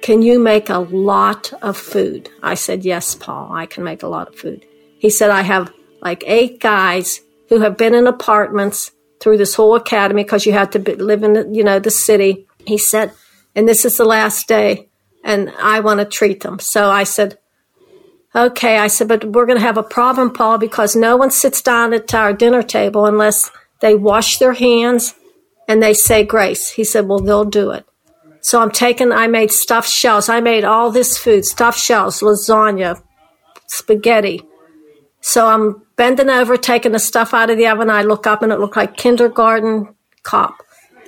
can 0.02 0.22
you 0.22 0.40
make 0.40 0.70
a 0.70 0.80
lot 0.80 1.52
of 1.62 1.76
food? 1.76 2.30
I 2.44 2.54
said, 2.54 2.86
Yes, 2.86 3.16
Paul, 3.16 3.52
I 3.52 3.66
can 3.66 3.84
make 3.84 4.04
a 4.04 4.08
lot 4.08 4.28
of 4.28 4.36
food. 4.36 4.66
He 5.00 5.10
said, 5.10 5.32
I 5.32 5.42
have 5.42 5.74
like 6.02 6.24
eight 6.28 6.60
guys 6.60 7.22
who 7.50 7.60
have 7.62 7.78
been 7.78 7.96
in 7.96 8.06
apartments 8.06 8.92
through 9.20 9.38
this 9.38 9.56
whole 9.56 9.76
academy 9.76 10.24
because 10.24 10.46
you 10.46 10.54
had 10.54 10.72
to 10.74 10.80
be, 10.80 10.96
live 10.96 11.24
in, 11.24 11.34
the, 11.34 11.50
you 11.52 11.64
know, 11.64 11.80
the 11.80 11.90
city. 11.90 12.48
He 12.68 12.78
said, 12.78 13.12
and 13.56 13.68
this 13.68 13.86
is 13.86 13.98
the 13.98 14.06
last 14.06 14.48
day 14.48 14.88
and 15.28 15.52
I 15.60 15.82
want 15.82 16.00
to 16.00 16.06
treat 16.06 16.42
them. 16.42 16.58
So 16.60 16.90
I 16.90 17.04
said, 17.04 17.38
okay. 18.36 18.78
I 18.78 18.88
said, 18.88 19.08
but 19.08 19.26
we're 19.26 19.46
going 19.46 19.58
to 19.58 19.66
have 19.66 19.78
a 19.78 19.84
problem, 19.84 20.32
Paul, 20.32 20.58
because 20.58 20.96
no 20.96 21.18
one 21.18 21.32
sits 21.32 21.62
down 21.62 21.94
at 21.94 22.14
our 22.14 22.34
dinner 22.34 22.64
table 22.64 23.06
unless 23.06 23.52
they 23.80 23.96
wash 23.96 24.38
their 24.40 24.54
hands 24.54 25.16
and 25.68 25.82
they 25.82 25.94
say 25.94 26.24
grace. 26.24 26.72
He 26.72 26.84
said, 26.84 27.08
well, 27.08 27.20
they'll 27.20 27.46
do 27.46 27.72
it. 27.72 27.86
So 28.42 28.62
I'm 28.62 28.72
taking, 28.72 29.12
I 29.12 29.28
made 29.28 29.52
stuffed 29.52 29.90
shells. 29.90 30.30
I 30.30 30.40
made 30.40 30.64
all 30.64 30.90
this 30.92 31.18
food, 31.18 31.46
stuffed 31.46 31.80
shells, 31.80 32.22
lasagna, 32.22 33.02
spaghetti. 33.68 34.44
So 35.20 35.48
I'm 35.48 35.82
bending 35.98 36.30
over, 36.30 36.56
taking 36.56 36.94
the 36.94 37.00
stuff 37.00 37.34
out 37.34 37.50
of 37.50 37.58
the 37.58 37.68
oven. 37.68 37.90
I 37.90 38.04
look 38.04 38.26
up 38.26 38.44
and 38.44 38.54
it 38.54 38.60
looked 38.60 38.78
like 38.78 38.96
kindergarten 38.96 39.94
cop. 40.24 40.56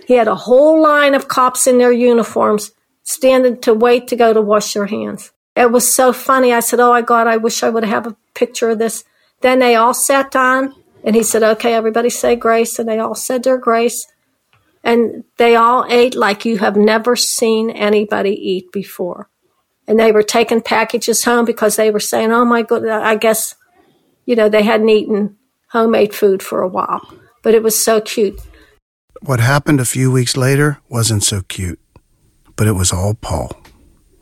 He 0.06 0.16
had 0.16 0.28
a 0.28 0.36
whole 0.36 0.82
line 0.82 1.14
of 1.14 1.28
cops 1.28 1.68
in 1.68 1.78
their 1.78 1.94
uniforms 1.94 2.72
standing 3.04 3.62
to 3.62 3.74
wait 3.74 4.08
to 4.10 4.16
go 4.16 4.34
to 4.34 4.42
wash 4.42 4.74
their 4.74 4.88
hands. 4.88 5.32
It 5.60 5.72
was 5.72 5.94
so 5.94 6.14
funny. 6.14 6.54
I 6.54 6.62
said, 6.62 6.80
Oh 6.80 6.90
my 6.90 7.02
God, 7.02 7.28
I 7.28 7.36
wish 7.36 7.64
I 7.64 7.70
would 7.70 7.84
have 7.84 8.08
a 8.08 8.16
picture 8.34 8.70
of 8.70 8.80
this. 8.80 9.04
Then 9.42 9.60
they 9.60 9.76
all 9.76 9.94
sat 9.94 10.32
down 10.32 10.74
and 11.04 11.18
he 11.18 11.22
said, 11.22 11.44
Okay, 11.44 11.74
everybody 11.74 12.10
say 12.10 12.38
grace. 12.38 12.80
And 12.80 12.88
they 12.88 12.98
all 12.98 13.14
said 13.14 13.44
their 13.44 13.58
grace 13.58 14.08
and 14.84 15.26
they 15.38 15.56
all 15.56 15.86
ate 15.90 16.16
like 16.16 16.46
you 16.46 16.58
have 16.60 16.78
never 16.78 17.16
seen 17.16 17.70
anybody 17.70 18.32
eat 18.32 18.72
before. 18.72 19.30
And 19.88 20.00
they 20.00 20.12
were 20.12 20.24
taking 20.24 20.62
packages 20.62 21.26
home 21.26 21.46
because 21.46 21.76
they 21.76 21.92
were 21.92 22.00
saying, 22.00 22.32
"Oh 22.32 22.46
my 22.46 22.62
god, 22.62 22.88
I 22.88 23.16
guess 23.16 23.56
you 24.26 24.36
know 24.36 24.48
they 24.48 24.64
hadn't 24.64 24.90
eaten 24.90 25.36
homemade 25.72 26.14
food 26.14 26.44
for 26.44 26.62
a 26.62 26.68
while." 26.68 27.02
But 27.42 27.56
it 27.56 27.64
was 27.64 27.84
so 27.84 28.00
cute. 28.00 28.40
What 29.22 29.40
happened 29.40 29.82
a 29.82 29.86
few 29.86 30.12
weeks 30.12 30.38
later 30.38 30.80
wasn't 30.90 31.24
so 31.24 31.42
cute, 31.42 31.80
but 32.56 32.68
it 32.68 32.74
was 32.74 32.94
all 32.94 33.16
Paul. 33.16 33.52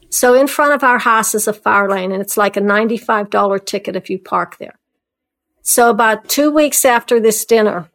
So 0.09 0.33
in 0.33 0.47
front 0.47 0.73
of 0.73 0.83
our 0.83 0.99
house 0.99 1.35
is 1.35 1.47
a 1.47 1.53
fire 1.53 1.89
lane, 1.89 2.11
and 2.11 2.21
it's 2.21 2.37
like 2.37 2.57
a 2.57 2.61
$95 2.61 3.65
ticket 3.65 3.95
if 3.95 4.09
you 4.09 4.19
park 4.19 4.57
there. 4.57 4.79
So 5.61 5.89
about 5.89 6.29
two 6.29 6.49
weeks 6.49 6.85
after 6.85 7.19
this 7.19 7.43
dinner, 7.45 7.89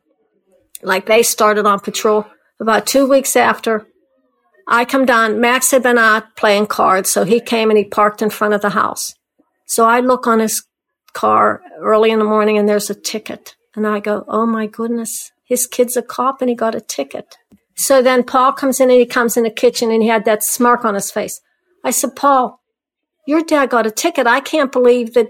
like 0.82 1.06
they 1.06 1.22
started 1.22 1.66
on 1.66 1.80
patrol, 1.80 2.26
about 2.60 2.86
two 2.86 3.08
weeks 3.08 3.34
after, 3.34 3.86
I 4.68 4.84
come 4.84 5.06
down. 5.06 5.40
Max 5.40 5.70
had 5.70 5.82
been 5.82 5.98
out 5.98 6.36
playing 6.36 6.66
cards, 6.66 7.10
so 7.10 7.24
he 7.24 7.40
came 7.40 7.70
and 7.70 7.78
he 7.78 7.84
parked 7.84 8.22
in 8.22 8.30
front 8.30 8.54
of 8.54 8.60
the 8.60 8.70
house. 8.70 9.14
So 9.66 9.86
I 9.86 10.00
look 10.00 10.26
on 10.26 10.40
his 10.40 10.64
car 11.12 11.62
early 11.78 12.10
in 12.10 12.18
the 12.18 12.24
morning 12.24 12.58
and 12.58 12.68
there's 12.68 12.90
a 12.90 12.94
ticket. 12.94 13.56
And 13.74 13.86
I 13.86 14.00
go, 14.00 14.24
oh 14.28 14.46
my 14.46 14.66
goodness, 14.66 15.32
his 15.44 15.66
kid's 15.66 15.96
a 15.96 16.02
cop 16.02 16.42
and 16.42 16.50
he 16.50 16.54
got 16.54 16.74
a 16.74 16.80
ticket. 16.80 17.36
So 17.74 18.02
then 18.02 18.22
Paul 18.22 18.52
comes 18.52 18.80
in 18.80 18.90
and 18.90 19.00
he 19.00 19.06
comes 19.06 19.36
in 19.36 19.44
the 19.44 19.50
kitchen 19.50 19.90
and 19.90 20.02
he 20.02 20.08
had 20.08 20.24
that 20.26 20.42
smirk 20.42 20.84
on 20.84 20.94
his 20.94 21.10
face. 21.10 21.40
I 21.84 21.90
said, 21.90 22.16
Paul, 22.16 22.60
your 23.26 23.42
dad 23.42 23.70
got 23.70 23.86
a 23.86 23.90
ticket. 23.90 24.26
I 24.26 24.40
can't 24.40 24.72
believe 24.72 25.14
that 25.14 25.28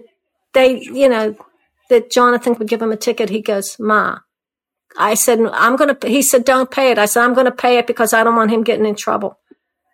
they, 0.54 0.80
you 0.80 1.08
know, 1.08 1.36
that 1.88 2.10
Jonathan 2.10 2.54
would 2.58 2.68
give 2.68 2.82
him 2.82 2.92
a 2.92 2.96
ticket. 2.96 3.30
He 3.30 3.42
goes, 3.42 3.76
Ma, 3.78 4.18
I 4.98 5.14
said, 5.14 5.40
I'm 5.52 5.76
going 5.76 5.94
to, 5.94 6.08
he 6.08 6.22
said, 6.22 6.44
don't 6.44 6.70
pay 6.70 6.90
it. 6.90 6.98
I 6.98 7.06
said, 7.06 7.22
I'm 7.22 7.34
going 7.34 7.46
to 7.46 7.52
pay 7.52 7.78
it 7.78 7.86
because 7.86 8.12
I 8.12 8.24
don't 8.24 8.36
want 8.36 8.50
him 8.50 8.64
getting 8.64 8.86
in 8.86 8.94
trouble. 8.94 9.38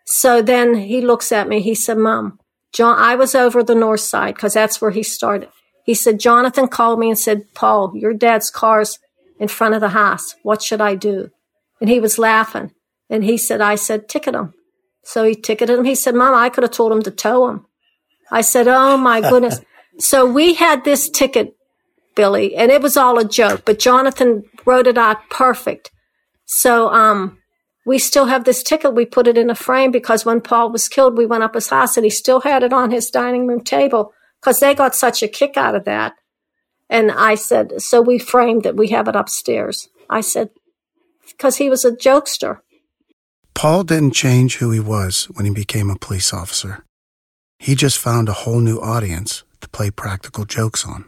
So 0.07 0.43
then 0.43 0.75
he 0.75 1.01
looks 1.01 1.33
at 1.33 1.49
me. 1.49 1.61
He 1.61 1.75
said, 1.75 1.99
Mom, 1.99 2.39
John, 2.73 2.99
I 2.99 3.15
was 3.15 3.35
over 3.35 3.63
the 3.63 3.75
north 3.75 4.01
side 4.01 4.35
because 4.35 4.55
that's 4.55 4.81
where 4.81 4.91
he 4.91 5.03
started. 5.03 5.51
He 5.85 5.95
said, 5.95 6.21
Jonathan 6.21 6.69
called 6.69 6.99
me 6.99 7.09
and 7.09 7.19
said, 7.19 7.53
Paul, 7.55 7.93
your 7.95 8.13
dad's 8.13 8.51
car's 8.51 8.99
in 9.39 9.49
front 9.49 9.75
of 9.75 9.81
the 9.81 9.91
house. 9.91 10.35
What 10.43 10.63
should 10.63 10.81
I 10.81 10.95
do? 10.95 11.31
And 11.81 11.89
he 11.89 12.01
was 12.01 12.19
laughing. 12.19 12.73
And 13.09 13.25
he 13.25 13.39
said, 13.39 13.61
I 13.61 13.77
said, 13.77 14.09
ticket 14.09 14.35
him. 14.35 14.55
So 15.09 15.25
he 15.25 15.35
ticketed 15.35 15.79
him. 15.79 15.87
He 15.87 15.95
said, 15.95 16.15
Mom, 16.15 16.35
I 16.35 16.51
could 16.51 16.65
have 16.65 16.71
told 16.71 16.93
him 16.93 17.01
to 17.05 17.11
tow 17.11 17.49
him. 17.49 17.65
I 18.31 18.43
said, 18.43 18.69
Oh 18.69 18.99
my 18.99 19.21
goodness. 19.31 19.59
so 19.99 20.31
we 20.31 20.53
had 20.53 20.85
this 20.85 21.09
ticket 21.09 21.57
Billy, 22.15 22.55
and 22.55 22.71
it 22.71 22.83
was 22.83 22.95
all 22.99 23.19
a 23.19 23.25
joke, 23.25 23.63
but 23.65 23.79
Jonathan 23.79 24.43
wrote 24.67 24.87
it 24.87 24.99
out 24.99 25.31
perfect. 25.31 25.91
So, 26.45 26.93
um, 26.93 27.39
we 27.87 27.97
still 27.99 28.27
have 28.27 28.45
this 28.45 28.63
ticket. 28.63 28.93
We 28.93 29.07
put 29.07 29.27
it 29.27 29.39
in 29.39 29.49
a 29.49 29.55
frame 29.55 29.93
because 29.93 30.27
when 30.27 30.43
Paul 30.43 30.71
was 30.71 30.91
killed, 30.91 31.17
we 31.17 31.25
went 31.25 31.43
up 31.43 31.55
his 31.55 31.71
house 31.71 31.97
and 31.97 32.05
he 32.05 32.11
still 32.11 32.41
had 32.41 32.63
it 32.63 32.75
on 32.75 32.91
his 32.91 33.09
dining 33.09 33.47
room 33.47 33.65
table 33.65 34.13
because 34.39 34.61
they 34.61 34.75
got 34.75 34.95
such 34.95 35.23
a 35.23 35.29
kick 35.29 35.57
out 35.57 35.75
of 35.75 35.85
that. 35.85 36.13
And 36.91 37.11
I 37.11 37.35
said, 37.35 37.81
so 37.81 38.03
we 38.03 38.19
framed 38.19 38.67
it. 38.67 38.77
We 38.77 38.89
have 38.89 39.09
it 39.09 39.17
upstairs. 39.17 39.89
I 40.11 40.21
said, 40.21 40.51
because 41.31 41.57
he 41.57 41.71
was 41.71 41.87
a 41.87 41.93
jokester. 41.93 42.59
Paul 43.59 43.83
didn't 43.83 44.13
change 44.13 44.59
who 44.59 44.71
he 44.71 44.79
was 44.79 45.25
when 45.33 45.45
he 45.45 45.51
became 45.51 45.91
a 45.91 45.99
police 45.99 46.33
officer. 46.33 46.85
He 47.59 47.75
just 47.75 47.99
found 47.99 48.29
a 48.29 48.33
whole 48.33 48.61
new 48.61 48.79
audience 48.79 49.43
to 49.61 49.69
play 49.71 49.91
practical 49.91 50.45
jokes 50.45 50.87
on. 50.87 51.05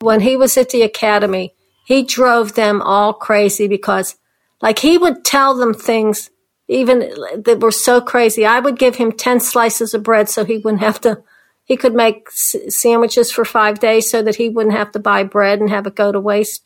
When 0.00 0.20
he 0.20 0.36
was 0.36 0.56
at 0.56 0.70
the 0.70 0.82
academy, 0.82 1.54
he 1.84 2.04
drove 2.04 2.54
them 2.54 2.80
all 2.82 3.12
crazy 3.12 3.66
because, 3.66 4.14
like, 4.62 4.78
he 4.78 4.96
would 4.96 5.24
tell 5.24 5.56
them 5.56 5.74
things 5.74 6.30
even 6.68 7.00
that 7.34 7.58
were 7.60 7.72
so 7.72 8.00
crazy. 8.00 8.46
I 8.46 8.60
would 8.60 8.78
give 8.78 8.94
him 8.94 9.10
10 9.10 9.40
slices 9.40 9.92
of 9.92 10.04
bread 10.04 10.28
so 10.28 10.44
he 10.44 10.58
wouldn't 10.58 10.84
have 10.84 11.00
to, 11.00 11.24
he 11.64 11.76
could 11.76 11.94
make 11.94 12.28
s- 12.28 12.54
sandwiches 12.68 13.32
for 13.32 13.44
five 13.44 13.80
days 13.80 14.08
so 14.08 14.22
that 14.22 14.36
he 14.36 14.48
wouldn't 14.48 14.76
have 14.76 14.92
to 14.92 15.00
buy 15.00 15.24
bread 15.24 15.58
and 15.58 15.68
have 15.68 15.88
it 15.88 15.96
go 15.96 16.12
to 16.12 16.20
waste. 16.20 16.62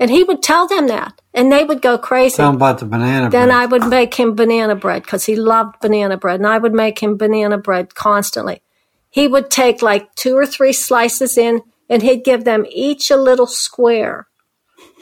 And 0.00 0.10
he 0.10 0.24
would 0.24 0.42
tell 0.42 0.66
them 0.66 0.88
that, 0.88 1.20
and 1.34 1.52
they 1.52 1.62
would 1.62 1.82
go 1.82 1.98
crazy. 1.98 2.36
Tell 2.36 2.48
him 2.48 2.56
about 2.56 2.78
the 2.78 2.86
banana 2.86 3.28
Then 3.28 3.48
bread. 3.48 3.58
I 3.58 3.66
would 3.66 3.86
make 3.86 4.14
him 4.14 4.34
banana 4.34 4.74
bread 4.74 5.02
because 5.02 5.26
he 5.26 5.36
loved 5.36 5.78
banana 5.80 6.16
bread, 6.16 6.40
and 6.40 6.46
I 6.46 6.56
would 6.56 6.72
make 6.72 6.98
him 7.00 7.18
banana 7.18 7.58
bread 7.58 7.94
constantly. 7.94 8.62
He 9.10 9.28
would 9.28 9.50
take 9.50 9.82
like 9.82 10.14
two 10.14 10.34
or 10.34 10.46
three 10.46 10.72
slices 10.72 11.36
in, 11.36 11.62
and 11.88 12.02
he'd 12.02 12.24
give 12.24 12.44
them 12.44 12.64
each 12.70 13.10
a 13.10 13.16
little 13.16 13.46
square 13.46 14.26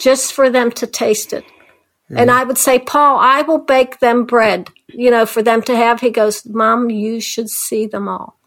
just 0.00 0.32
for 0.32 0.50
them 0.50 0.72
to 0.72 0.86
taste 0.86 1.32
it. 1.32 1.44
And 2.10 2.30
I 2.30 2.42
would 2.42 2.56
say, 2.56 2.78
Paul, 2.78 3.18
I 3.18 3.42
will 3.42 3.58
bake 3.58 3.98
them 4.00 4.24
bread, 4.24 4.70
you 4.88 5.10
know, 5.10 5.26
for 5.26 5.42
them 5.42 5.60
to 5.62 5.76
have. 5.76 6.00
He 6.00 6.10
goes, 6.10 6.44
Mom, 6.46 6.88
you 6.88 7.20
should 7.20 7.50
see 7.50 7.86
them 7.86 8.08
all 8.08 8.38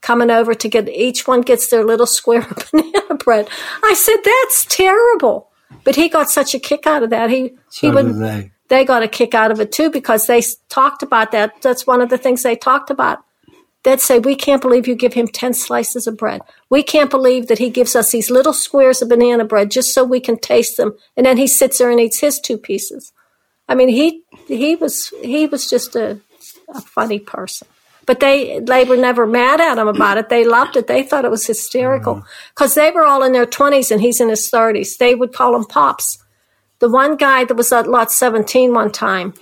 coming 0.00 0.30
over 0.30 0.54
to 0.54 0.68
get 0.68 0.88
each 0.88 1.26
one 1.26 1.40
gets 1.40 1.68
their 1.68 1.84
little 1.84 2.06
square 2.06 2.42
of 2.42 2.70
banana 2.72 3.14
bread. 3.16 3.48
I 3.82 3.94
said, 3.94 4.18
That's 4.24 4.64
terrible. 4.66 5.47
But 5.84 5.96
he 5.96 6.08
got 6.08 6.30
such 6.30 6.54
a 6.54 6.58
kick 6.58 6.86
out 6.86 7.02
of 7.02 7.10
that. 7.10 7.30
He 7.30 7.54
so 7.68 7.88
he 7.88 7.90
would 7.90 8.14
they. 8.16 8.52
they 8.68 8.84
got 8.84 9.02
a 9.02 9.08
kick 9.08 9.34
out 9.34 9.50
of 9.50 9.60
it 9.60 9.72
too 9.72 9.90
because 9.90 10.26
they 10.26 10.42
talked 10.68 11.02
about 11.02 11.32
that. 11.32 11.60
That's 11.62 11.86
one 11.86 12.00
of 12.00 12.10
the 12.10 12.18
things 12.18 12.42
they 12.42 12.56
talked 12.56 12.90
about. 12.90 13.24
They'd 13.84 14.00
say, 14.00 14.18
We 14.18 14.34
can't 14.34 14.60
believe 14.62 14.88
you 14.88 14.94
give 14.94 15.14
him 15.14 15.28
10 15.28 15.54
slices 15.54 16.06
of 16.06 16.16
bread. 16.16 16.42
We 16.68 16.82
can't 16.82 17.10
believe 17.10 17.46
that 17.46 17.58
he 17.58 17.70
gives 17.70 17.94
us 17.94 18.10
these 18.10 18.30
little 18.30 18.52
squares 18.52 19.02
of 19.02 19.08
banana 19.08 19.44
bread 19.44 19.70
just 19.70 19.94
so 19.94 20.04
we 20.04 20.20
can 20.20 20.38
taste 20.38 20.76
them. 20.76 20.96
And 21.16 21.24
then 21.24 21.36
he 21.36 21.46
sits 21.46 21.78
there 21.78 21.90
and 21.90 22.00
eats 22.00 22.20
his 22.20 22.40
two 22.40 22.58
pieces. 22.58 23.12
I 23.68 23.74
mean, 23.74 23.88
he 23.88 24.22
he 24.46 24.76
was 24.76 25.12
he 25.22 25.46
was 25.46 25.68
just 25.68 25.94
a, 25.94 26.20
a 26.68 26.80
funny 26.80 27.18
person. 27.18 27.68
But 28.08 28.20
they 28.20 28.58
they 28.60 28.84
were 28.84 28.96
never 28.96 29.26
mad 29.26 29.60
at 29.60 29.76
him 29.76 29.86
about 29.86 30.16
it. 30.16 30.30
They 30.30 30.42
loved 30.42 30.76
it. 30.76 30.86
They 30.86 31.02
thought 31.02 31.26
it 31.26 31.30
was 31.30 31.46
hysterical 31.46 32.14
mm-hmm. 32.14 32.50
because 32.54 32.74
they 32.74 32.90
were 32.90 33.04
all 33.04 33.22
in 33.22 33.32
their 33.32 33.44
twenties 33.44 33.90
and 33.90 34.00
he's 34.00 34.18
in 34.18 34.30
his 34.30 34.48
thirties. 34.48 34.96
They 34.96 35.14
would 35.14 35.34
call 35.34 35.54
him 35.54 35.66
pops. 35.66 36.16
The 36.78 36.88
one 36.88 37.16
guy 37.16 37.44
that 37.44 37.54
was 37.54 37.70
at 37.70 37.86
lot 37.86 38.10
seventeen 38.10 38.72
one 38.72 38.90
time, 38.90 39.34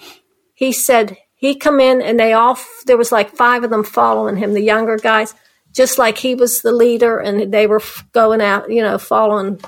he 0.53 0.73
said 0.73 1.17
he 1.37 1.55
come 1.55 1.79
in 1.79 2.03
and 2.03 2.19
they 2.19 2.33
all 2.33 2.59
there 2.87 2.97
was 2.97 3.13
like 3.13 3.37
five 3.37 3.63
of 3.63 3.71
them 3.71 3.85
following 3.85 4.37
him. 4.37 4.53
The 4.53 4.61
younger 4.63 4.97
guys, 4.97 5.33
just 5.73 5.97
like 5.97 6.19
he 6.19 6.35
was 6.35 6.63
the 6.63 6.73
leader 6.73 7.21
and 7.21 7.53
they 7.53 7.69
were 7.69 7.83
going 8.11 8.41
out, 8.41 8.69
you 8.69 8.83
know, 8.83 8.99
following 8.99 9.61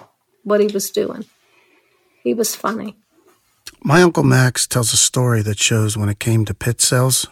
what 0.42 0.60
he 0.60 0.66
was 0.66 0.90
doing. 0.90 1.24
He 2.24 2.34
was 2.34 2.56
funny. 2.56 2.96
My 3.80 4.02
Uncle 4.02 4.24
Max 4.24 4.66
tells 4.66 4.92
a 4.92 4.96
story 4.96 5.40
that 5.42 5.60
shows 5.60 5.96
when 5.96 6.08
it 6.08 6.18
came 6.18 6.44
to 6.46 6.52
pizzelles, 6.52 7.28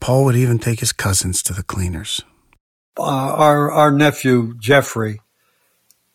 Paul 0.00 0.24
would 0.24 0.36
even 0.36 0.58
take 0.58 0.80
his 0.80 0.92
cousins 0.92 1.42
to 1.44 1.52
the 1.52 1.62
cleaners. 1.62 2.22
Uh, 2.98 3.02
our 3.02 3.70
our 3.70 3.90
nephew 3.90 4.54
Jeffrey, 4.58 5.20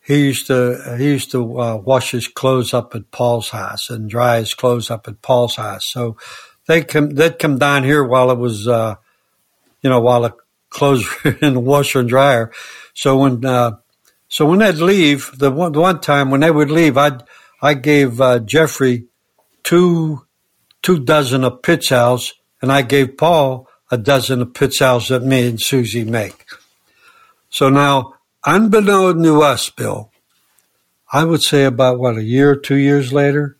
he 0.00 0.26
used 0.26 0.46
to 0.48 0.96
he 0.98 1.04
used 1.04 1.30
to 1.32 1.60
uh, 1.60 1.76
wash 1.76 2.10
his 2.10 2.26
clothes 2.26 2.74
up 2.74 2.94
at 2.94 3.10
Paul's 3.10 3.50
house 3.50 3.90
and 3.90 4.10
dry 4.10 4.38
his 4.38 4.54
clothes 4.54 4.90
up 4.90 5.06
at 5.06 5.22
Paul's 5.22 5.56
house. 5.56 5.84
So 5.84 6.16
they 6.66 6.82
come 6.82 7.10
they'd 7.10 7.38
come 7.38 7.58
down 7.58 7.84
here 7.84 8.04
while 8.04 8.30
it 8.30 8.38
was 8.38 8.66
uh, 8.66 8.96
you 9.80 9.90
know 9.90 10.00
while 10.00 10.22
the 10.22 10.34
clothes 10.70 11.06
were 11.24 11.36
in 11.40 11.54
the 11.54 11.60
washer 11.60 12.00
and 12.00 12.08
dryer. 12.08 12.52
So 12.94 13.18
when 13.18 13.44
uh, 13.44 13.76
so 14.28 14.46
when 14.46 14.60
they'd 14.60 14.76
leave, 14.76 15.30
the 15.38 15.50
one, 15.50 15.72
the 15.72 15.80
one 15.80 16.00
time 16.00 16.30
when 16.30 16.40
they 16.40 16.50
would 16.50 16.70
leave, 16.70 16.96
I 16.96 17.18
I 17.60 17.74
gave 17.74 18.20
uh, 18.20 18.40
Jeffrey 18.40 19.06
two 19.62 20.26
two 20.82 21.04
dozen 21.04 21.44
of 21.44 21.62
pizzelles, 21.62 22.32
and 22.60 22.72
I 22.72 22.82
gave 22.82 23.16
Paul 23.16 23.68
a 23.92 23.98
dozen 23.98 24.40
of 24.40 24.48
pizzelles 24.48 25.10
that 25.10 25.22
me 25.22 25.46
and 25.46 25.60
Susie 25.60 26.02
make. 26.02 26.46
So 27.50 27.68
now, 27.68 28.14
unbeknown 28.44 29.22
to 29.22 29.42
us, 29.42 29.68
Bill, 29.68 30.10
I 31.12 31.24
would 31.24 31.42
say 31.42 31.64
about 31.64 31.98
what 31.98 32.16
a 32.16 32.24
year 32.24 32.52
or 32.52 32.56
two 32.56 32.76
years 32.76 33.12
later, 33.12 33.58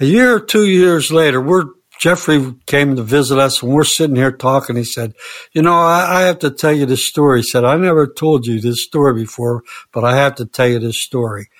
a 0.00 0.06
year 0.06 0.36
or 0.36 0.40
two 0.40 0.66
years 0.66 1.12
later, 1.12 1.40
we're 1.40 1.66
Jeffrey 1.98 2.54
came 2.66 2.94
to 2.94 3.02
visit 3.02 3.38
us 3.38 3.60
and 3.60 3.72
we're 3.72 3.82
sitting 3.82 4.14
here 4.14 4.30
talking. 4.30 4.76
He 4.76 4.84
said, 4.84 5.14
you 5.52 5.62
know, 5.62 5.74
I, 5.74 6.20
I 6.20 6.22
have 6.22 6.38
to 6.38 6.50
tell 6.50 6.72
you 6.72 6.86
this 6.86 7.04
story. 7.04 7.40
He 7.40 7.42
said, 7.42 7.64
I 7.64 7.76
never 7.76 8.06
told 8.06 8.46
you 8.46 8.60
this 8.60 8.84
story 8.84 9.14
before, 9.14 9.64
but 9.92 10.04
I 10.04 10.16
have 10.16 10.36
to 10.36 10.46
tell 10.46 10.68
you 10.68 10.78
this 10.78 10.96
story. 10.96 11.50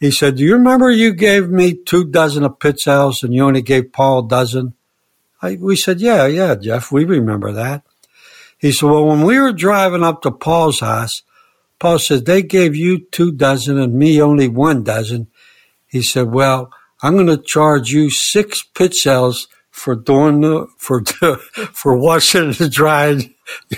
He 0.00 0.10
said, 0.10 0.36
do 0.36 0.42
you 0.42 0.54
remember 0.54 0.90
you 0.90 1.12
gave 1.14 1.48
me 1.48 1.74
two 1.74 2.04
dozen 2.04 2.42
of 2.42 2.58
pit 2.58 2.76
pizzelles 2.76 3.22
and 3.22 3.32
you 3.32 3.44
only 3.44 3.62
gave 3.62 3.92
Paul 3.92 4.26
a 4.26 4.28
dozen? 4.28 4.74
I, 5.40 5.56
we 5.60 5.76
said, 5.76 6.00
yeah, 6.00 6.26
yeah, 6.26 6.54
Jeff, 6.56 6.90
we 6.90 7.04
remember 7.04 7.52
that. 7.52 7.84
He 8.58 8.72
said, 8.72 8.90
well, 8.90 9.06
when 9.06 9.22
we 9.22 9.38
were 9.38 9.52
driving 9.52 10.02
up 10.02 10.22
to 10.22 10.30
Paul's 10.30 10.80
house, 10.80 11.22
Paul 11.78 12.00
said, 12.00 12.26
they 12.26 12.42
gave 12.42 12.74
you 12.74 12.98
two 12.98 13.30
dozen 13.30 13.78
and 13.78 13.94
me 13.94 14.20
only 14.20 14.48
one 14.48 14.82
dozen. 14.82 15.28
He 15.86 16.02
said, 16.02 16.32
well, 16.32 16.72
I'm 17.02 17.14
going 17.14 17.28
to 17.28 17.38
charge 17.38 17.90
you 17.90 18.10
six 18.10 18.64
pizzelles 18.74 19.46
for 19.70 19.94
doing 19.94 20.40
the, 20.40 20.66
for, 20.76 21.04
for 21.72 21.96
washing 21.96 22.54
and 22.58 22.72
drying 22.72 23.34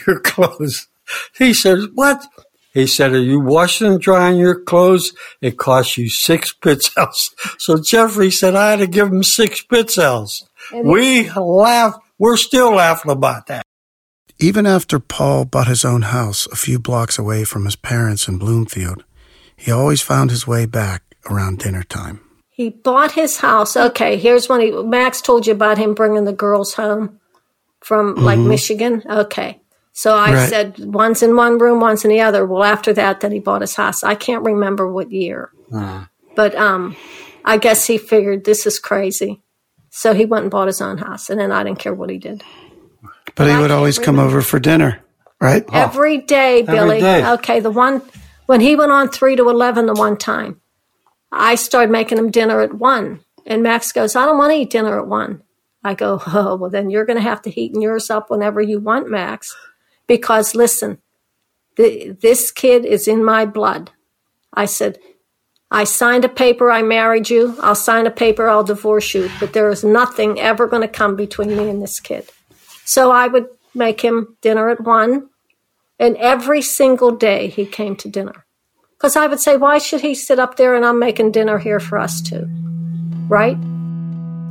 your 0.07 0.21
clothes. 0.21 0.89
He 1.37 1.53
said, 1.53 1.81
what? 1.95 2.25
He 2.73 2.87
said, 2.87 3.13
are 3.13 3.19
you 3.19 3.41
washing 3.41 3.89
and 3.89 4.01
drying 4.01 4.39
your 4.39 4.61
clothes? 4.61 5.13
It 5.43 5.59
costs 5.59 5.99
you 5.99 6.09
six 6.09 6.55
pizzelles. 6.55 7.35
So 7.59 7.79
Jeffrey 7.79 8.31
said, 8.31 8.55
I 8.55 8.71
had 8.71 8.79
to 8.79 8.87
give 8.87 9.09
him 9.09 9.23
six 9.23 9.63
pizzelles. 9.63 10.45
We 10.73 11.31
laugh. 11.31 11.95
We're 12.19 12.37
still 12.37 12.75
laughing 12.75 13.11
about 13.11 13.47
that. 13.47 13.65
Even 14.39 14.67
after 14.67 14.99
Paul 14.99 15.45
bought 15.45 15.69
his 15.69 15.85
own 15.85 16.03
house 16.03 16.47
a 16.47 16.57
few 16.57 16.79
blocks 16.79 17.19
away 17.19 17.45
from 17.45 17.65
his 17.65 17.77
parents 17.77 18.27
in 18.29 18.39
Bloomfield, 18.39 19.05
he 19.57 19.71
always 19.71 20.01
found 20.01 20.31
his 20.31 20.47
way 20.47 20.65
back 20.67 21.03
around 21.31 21.59
dinner 21.59 21.83
time. 21.83 22.21
He 22.49 22.71
bought 22.71 23.13
his 23.13 23.39
house. 23.39 23.77
Okay, 23.77 24.17
here's 24.17 24.49
when 24.49 24.61
he 24.61 24.71
Max 24.71 25.21
told 25.21 25.47
you 25.47 25.53
about 25.53 25.79
him 25.79 25.95
bringing 25.95 26.25
the 26.25 26.33
girls 26.33 26.75
home 26.75 27.19
from 27.81 28.17
like 28.17 28.39
Michigan. 28.39 29.03
Okay. 29.09 29.61
So 29.93 30.15
I 30.15 30.33
Right. 30.33 30.49
said 30.49 30.79
once 30.79 31.23
in 31.23 31.37
one 31.37 31.59
room, 31.59 31.81
once 31.81 32.05
in 32.05 32.11
the 32.11 32.21
other. 32.21 32.47
Well, 32.47 32.63
after 32.65 32.93
that, 32.95 33.21
then 33.21 33.33
he 33.33 33.39
bought 33.41 33.61
his 33.61 33.75
house. 33.75 34.03
I 34.03 34.15
can't 34.15 34.45
remember 34.45 34.91
what 34.91 35.11
year, 35.11 35.51
but 36.35 36.55
um, 36.55 36.97
I 37.45 37.57
guess 37.59 37.87
he 37.87 37.99
figured 37.99 38.45
this 38.45 38.67
is 38.67 38.79
crazy, 38.79 39.43
so 39.91 40.15
he 40.15 40.25
went 40.25 40.43
and 40.45 40.51
bought 40.51 40.69
his 40.69 40.81
own 40.81 40.99
house, 40.99 41.29
and 41.29 41.39
then 41.39 41.53
I 41.53 41.65
didn't 41.65 41.81
care 41.81 41.93
what 41.93 42.11
he 42.11 42.19
did. 42.19 42.43
But 43.35 43.47
he 43.49 43.53
I 43.53 43.57
would 43.61 43.69
can't 43.69 43.73
always 43.73 43.99
come 43.99 44.17
remember. 44.17 44.37
over 44.39 44.43
for 44.43 44.59
dinner, 44.59 45.01
right? 45.41 45.65
Every 45.73 46.19
day, 46.19 46.63
Billy. 46.63 47.01
day. 47.01 47.27
Okay, 47.33 47.61
the 47.61 47.71
one 47.71 48.03
when 48.47 48.61
he 48.61 48.77
went 48.77 48.93
on 48.93 49.09
three 49.09 49.37
to 49.37 49.49
eleven 49.49 49.87
the 49.87 49.95
one 49.95 50.17
time, 50.17 50.61
I 51.31 51.57
started 51.57 51.91
making 51.91 52.19
him 52.19 52.31
dinner 52.31 52.61
at 52.61 52.75
one, 52.75 53.21
and 53.47 53.63
Max 53.63 53.93
goes, 53.93 54.17
"I 54.17 54.25
don't 54.25 54.39
want 54.39 54.53
to 54.53 54.59
eat 54.59 54.71
dinner 54.71 54.99
at 54.99 55.07
one." 55.07 55.43
I 55.83 55.95
go, 55.95 56.21
"Oh, 56.27 56.57
well, 56.57 56.71
then 56.71 56.91
you're 56.91 57.05
going 57.07 57.19
to 57.19 57.23
have 57.23 57.43
to 57.43 57.51
heat 57.51 57.73
yours 57.75 58.11
up 58.11 58.31
whenever 58.31 58.61
you 58.61 58.79
want, 58.81 59.11
Max, 59.11 59.57
because 60.07 60.55
listen, 60.55 60.99
th- 61.77 62.19
this 62.21 62.51
kid 62.51 62.85
is 62.85 63.09
in 63.09 63.25
my 63.25 63.45
blood." 63.45 63.91
I 64.53 64.65
said, 64.65 64.99
I 65.71 65.85
signed 65.85 66.25
a 66.25 66.29
paper, 66.29 66.71
I 66.71 66.83
married 66.83 67.31
you. 67.31 67.57
I'll 67.61 67.77
sign 67.77 68.07
a 68.07 68.11
paper, 68.11 68.49
I'll 68.49 68.65
divorce 68.65 69.15
you. 69.15 69.31
But 69.39 69.53
there 69.53 69.71
is 69.71 69.85
nothing 69.85 70.41
ever 70.41 70.67
going 70.67 70.83
to 70.83 70.89
come 70.89 71.15
between 71.15 71.57
me 71.57 71.71
and 71.71 71.81
this 71.81 72.01
kid. 72.01 72.29
So 72.85 73.13
I 73.13 73.29
would 73.29 73.47
make 73.73 74.01
him 74.01 74.37
dinner 74.41 74.69
at 74.69 74.81
one. 74.81 75.29
And 75.99 76.17
every 76.17 76.63
single 76.63 77.13
day 77.13 77.49
he 77.49 77.67
came 77.67 77.95
to 77.97 78.09
dinner. 78.09 78.47
Because 78.97 79.17
I 79.17 79.27
would 79.29 79.41
say, 79.41 79.57
why 79.57 79.79
should 79.79 80.01
he 80.01 80.15
sit 80.15 80.39
up 80.39 80.57
there 80.57 80.75
and 80.75 80.85
I'm 80.85 80.99
making 80.99 81.33
dinner 81.33 81.59
here 81.59 81.79
for 81.79 81.99
us 81.99 82.21
two? 82.21 82.49
Right? 83.29 83.57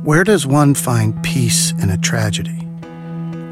Where 0.02 0.24
does 0.24 0.46
one 0.46 0.74
find 0.74 1.22
peace 1.22 1.72
in 1.72 1.90
a 1.90 1.98
tragedy? 1.98 2.66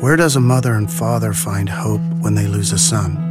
Where 0.01 0.17
does 0.17 0.37
a 0.37 0.41
mother 0.41 0.73
and 0.73 0.91
father 0.91 1.35
find 1.35 1.69
hope 1.69 2.01
when 2.21 2.35
they 2.35 2.47
lose 2.47 2.73
a 2.73 2.79
son? 2.79 3.28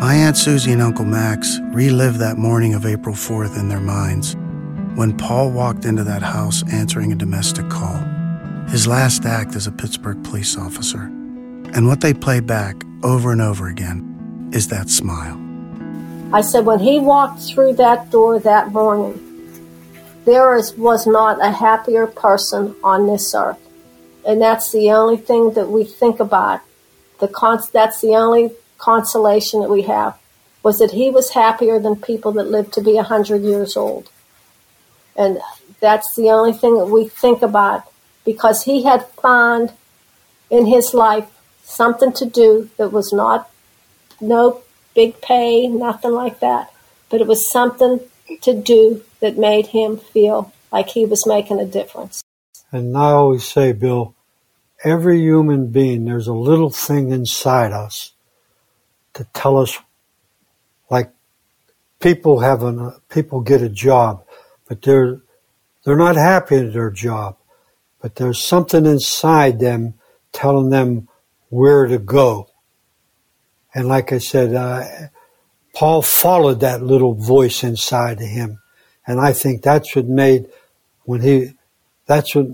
My 0.00 0.14
Aunt 0.14 0.38
Susie 0.38 0.72
and 0.72 0.80
Uncle 0.80 1.04
Max 1.04 1.58
relive 1.74 2.16
that 2.20 2.38
morning 2.38 2.72
of 2.72 2.86
April 2.86 3.14
4th 3.14 3.60
in 3.60 3.68
their 3.68 3.82
minds 3.82 4.34
when 4.94 5.14
Paul 5.14 5.50
walked 5.50 5.84
into 5.84 6.02
that 6.04 6.22
house 6.22 6.64
answering 6.72 7.12
a 7.12 7.14
domestic 7.14 7.68
call, 7.68 7.98
his 8.70 8.86
last 8.86 9.26
act 9.26 9.54
as 9.56 9.66
a 9.66 9.72
Pittsburgh 9.72 10.24
police 10.24 10.56
officer. 10.56 11.02
And 11.02 11.86
what 11.86 12.00
they 12.00 12.14
play 12.14 12.40
back 12.40 12.82
over 13.02 13.30
and 13.30 13.42
over 13.42 13.68
again 13.68 14.48
is 14.54 14.68
that 14.68 14.88
smile. 14.88 15.38
I 16.32 16.40
said, 16.40 16.64
when 16.64 16.78
he 16.78 16.98
walked 16.98 17.42
through 17.42 17.74
that 17.74 18.10
door 18.10 18.38
that 18.38 18.72
morning, 18.72 19.20
there 20.24 20.56
is, 20.56 20.72
was 20.78 21.06
not 21.06 21.44
a 21.44 21.50
happier 21.50 22.06
person 22.06 22.74
on 22.82 23.06
this 23.06 23.34
earth. 23.34 23.58
And 24.26 24.40
that's 24.40 24.72
the 24.72 24.92
only 24.92 25.18
thing 25.18 25.52
that 25.52 25.68
we 25.68 25.84
think 25.84 26.20
about. 26.20 26.62
The 27.18 27.28
cons- 27.28 27.68
that's 27.68 28.00
the 28.00 28.16
only 28.16 28.52
consolation 28.80 29.60
that 29.60 29.70
we 29.70 29.82
have 29.82 30.18
was 30.62 30.78
that 30.78 30.90
he 30.90 31.10
was 31.10 31.30
happier 31.30 31.78
than 31.78 31.96
people 31.96 32.32
that 32.32 32.50
lived 32.50 32.72
to 32.74 32.82
be 32.82 32.94
100 32.94 33.42
years 33.42 33.76
old. 33.76 34.10
And 35.16 35.38
that's 35.80 36.14
the 36.14 36.30
only 36.30 36.52
thing 36.52 36.76
that 36.76 36.86
we 36.86 37.08
think 37.08 37.42
about 37.42 37.84
because 38.24 38.64
he 38.64 38.84
had 38.84 39.06
found 39.22 39.72
in 40.50 40.66
his 40.66 40.92
life 40.92 41.28
something 41.62 42.12
to 42.12 42.26
do 42.26 42.68
that 42.76 42.92
was 42.92 43.12
not 43.12 43.50
no 44.20 44.62
big 44.94 45.20
pay, 45.20 45.66
nothing 45.68 46.12
like 46.12 46.40
that. 46.40 46.72
But 47.08 47.20
it 47.20 47.26
was 47.26 47.50
something 47.50 48.00
to 48.42 48.54
do 48.54 49.02
that 49.20 49.38
made 49.38 49.68
him 49.68 49.96
feel 49.96 50.52
like 50.70 50.90
he 50.90 51.06
was 51.06 51.26
making 51.26 51.60
a 51.60 51.66
difference. 51.66 52.22
And 52.72 52.96
I 52.96 53.10
always 53.10 53.44
say, 53.44 53.72
Bill, 53.72 54.14
every 54.84 55.20
human 55.20 55.68
being, 55.68 56.04
there's 56.04 56.28
a 56.28 56.34
little 56.34 56.70
thing 56.70 57.10
inside 57.10 57.72
us 57.72 58.12
to 59.20 59.26
tell 59.34 59.58
us, 59.58 59.78
like 60.90 61.12
people 62.00 62.40
have 62.40 62.62
a 62.62 62.96
people 63.10 63.42
get 63.42 63.60
a 63.60 63.68
job, 63.68 64.24
but 64.66 64.80
they're 64.80 65.20
they're 65.84 65.96
not 65.98 66.16
happy 66.16 66.56
at 66.56 66.72
their 66.72 66.90
job, 66.90 67.36
but 68.00 68.14
there's 68.14 68.42
something 68.42 68.86
inside 68.86 69.60
them 69.60 69.92
telling 70.32 70.70
them 70.70 71.06
where 71.50 71.86
to 71.86 71.98
go. 71.98 72.48
And 73.74 73.88
like 73.88 74.10
I 74.10 74.18
said, 74.18 74.54
uh, 74.54 74.84
Paul 75.74 76.00
followed 76.00 76.60
that 76.60 76.82
little 76.82 77.14
voice 77.14 77.62
inside 77.62 78.22
of 78.22 78.26
him, 78.26 78.62
and 79.06 79.20
I 79.20 79.34
think 79.34 79.60
that's 79.60 79.94
what 79.94 80.06
made 80.06 80.46
when 81.04 81.20
he 81.20 81.52
that's 82.06 82.34
what 82.34 82.46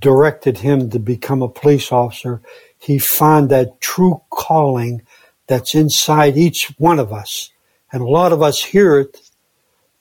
directed 0.00 0.58
him 0.58 0.88
to 0.90 0.98
become 0.98 1.42
a 1.42 1.48
police 1.48 1.92
officer. 1.92 2.40
He 2.78 2.98
found 2.98 3.50
that 3.50 3.82
true 3.82 4.22
calling 4.30 5.02
that's 5.46 5.74
inside 5.74 6.36
each 6.36 6.74
one 6.78 6.98
of 6.98 7.12
us. 7.12 7.50
And 7.92 8.02
a 8.02 8.06
lot 8.08 8.32
of 8.32 8.42
us 8.42 8.62
hear 8.64 8.98
it, 8.98 9.30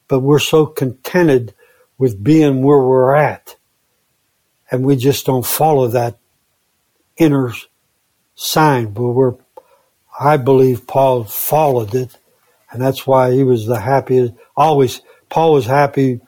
but 0.08 0.20
we're 0.22 0.40
so 0.40 0.66
contented 0.66 1.54
with 1.98 2.24
being 2.24 2.62
where 2.64 2.80
we're 2.82 3.16
at. 3.16 3.56
and 4.72 4.86
we 4.86 4.96
just 4.96 5.26
don't 5.26 5.46
follow 5.46 5.88
that 5.88 6.18
inner 7.18 7.54
sign. 8.36 8.92
But 8.92 9.04
we're, 9.04 9.36
I 10.20 10.38
believe 10.38 10.88
Paul 10.88 11.24
followed 11.26 11.94
it, 11.96 12.18
and 12.72 12.82
that's 12.82 13.06
why 13.06 13.32
he 13.32 13.44
was 13.44 13.66
the 13.68 13.80
happiest. 13.80 14.34
Always, 14.56 15.02
Paul 15.30 15.54
was 15.54 15.66
happy, 15.66 16.22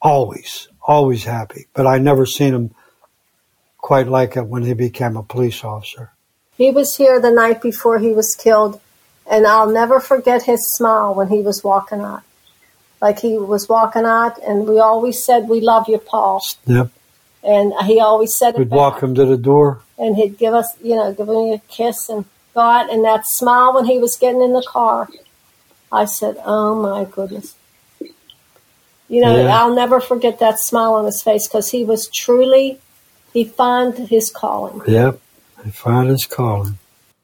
always, 0.00 0.68
always 0.80 1.24
happy. 1.24 1.66
But 1.74 1.86
I 1.86 1.98
never 1.98 2.26
seen 2.26 2.54
him 2.54 2.74
quite 3.78 4.06
like 4.06 4.36
it 4.36 4.46
when 4.46 4.62
he 4.64 4.74
became 4.74 5.16
a 5.16 5.22
police 5.22 5.64
officer. 5.64 6.12
He 6.56 6.70
was 6.70 6.96
here 6.96 7.20
the 7.20 7.30
night 7.30 7.62
before 7.62 7.98
he 7.98 8.12
was 8.12 8.34
killed, 8.34 8.80
and 9.30 9.46
I'll 9.46 9.70
never 9.70 10.00
forget 10.00 10.44
his 10.44 10.70
smile 10.70 11.14
when 11.14 11.28
he 11.28 11.40
was 11.40 11.64
walking 11.64 12.00
out. 12.00 12.22
Like 13.00 13.20
he 13.20 13.36
was 13.36 13.68
walking 13.68 14.04
out, 14.04 14.38
and 14.46 14.68
we 14.68 14.78
always 14.78 15.24
said, 15.24 15.48
"We 15.48 15.60
love 15.60 15.88
you, 15.88 15.98
Paul." 15.98 16.44
Yep. 16.66 16.90
And 17.42 17.72
he 17.86 17.98
always 17.98 18.36
said, 18.36 18.56
We'd 18.56 18.70
walk 18.70 19.02
him 19.02 19.16
to 19.16 19.24
the 19.24 19.36
door, 19.36 19.80
and 19.98 20.14
he'd 20.14 20.38
give 20.38 20.54
us, 20.54 20.76
you 20.80 20.94
know, 20.94 21.12
give 21.12 21.26
me 21.26 21.52
a 21.54 21.58
kiss 21.68 22.08
and 22.08 22.24
go 22.54 22.60
out. 22.60 22.88
And 22.92 23.04
that 23.04 23.26
smile 23.26 23.74
when 23.74 23.86
he 23.86 23.98
was 23.98 24.16
getting 24.16 24.42
in 24.42 24.52
the 24.52 24.62
car, 24.62 25.08
I 25.90 26.04
said, 26.04 26.36
"Oh 26.44 26.74
my 26.80 27.04
goodness." 27.04 27.56
You 29.08 29.20
know, 29.20 29.36
Yeah. 29.36 29.58
I'll 29.58 29.74
never 29.74 30.00
forget 30.00 30.38
that 30.38 30.60
smile 30.60 30.94
on 30.94 31.04
his 31.04 31.22
face 31.22 31.46
because 31.48 31.70
he 31.70 31.84
was 31.84 32.06
truly, 32.08 32.78
he 33.32 33.44
found 33.44 33.98
his 33.98 34.30
calling. 34.30 34.80
Yep. 34.86 35.18
He 35.64 35.70
found 35.70 36.10
his 36.10 36.24
calling. 36.26 36.78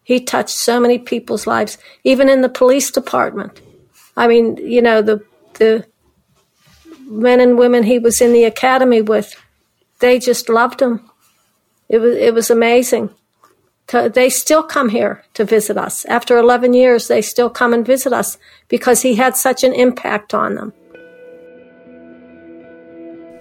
He 0.05 0.20
touched 0.20 0.57
so 0.57 0.81
many 0.81 0.98
people's 0.98 1.46
lives, 1.46 1.77
even 2.05 2.29
in 2.29 2.40
the 2.40 2.48
police 2.48 2.90
department. 2.90 3.61
I 4.16 4.27
mean, 4.27 4.57
you 4.57 4.81
know, 4.83 5.03
the 5.03 5.24
the 5.55 5.85
men 7.07 7.40
and 7.40 7.59
women 7.59 7.83
he 7.83 7.98
was 7.98 8.20
in 8.20 8.33
the 8.33 8.44
academy 8.44 9.03
with, 9.03 9.35
they 10.01 10.18
just 10.18 10.48
loved 10.48 10.81
him. 10.81 11.01
It 11.88 11.98
was 11.98 12.16
it 12.16 12.35
was 12.35 12.51
amazing. 12.51 13.11
To- 13.88 14.11
They 14.11 14.31
still 14.31 14.62
come 14.62 14.88
here 14.90 15.24
to 15.35 15.44
visit 15.44 15.77
us. 15.77 16.05
After 16.07 16.37
11 16.38 16.74
years, 16.74 17.09
they 17.09 17.22
still 17.22 17.48
come 17.51 17.72
and 17.72 17.87
visit 17.87 18.12
us 18.12 18.38
because 18.68 19.03
he 19.03 19.14
had 19.14 19.37
such 19.37 19.64
an 19.64 19.72
impact 19.72 20.35
on 20.35 20.55
them. 20.55 20.72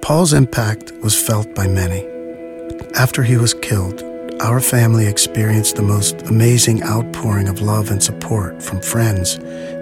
Paul's 0.01 0.31
impact 0.33 0.93
was 1.03 1.21
felt 1.21 1.53
by 1.53 1.67
many. 1.67 2.05
After 2.95 3.23
he 3.23 3.35
was 3.37 3.53
killed, 3.53 4.01
our 4.41 4.59
family 4.59 5.07
experienced 5.07 5.75
the 5.75 5.81
most 5.81 6.21
amazing 6.23 6.83
outpouring 6.83 7.47
of 7.47 7.61
love 7.61 7.89
and 7.89 8.03
support 8.03 8.61
from 8.61 8.81
friends, 8.81 9.39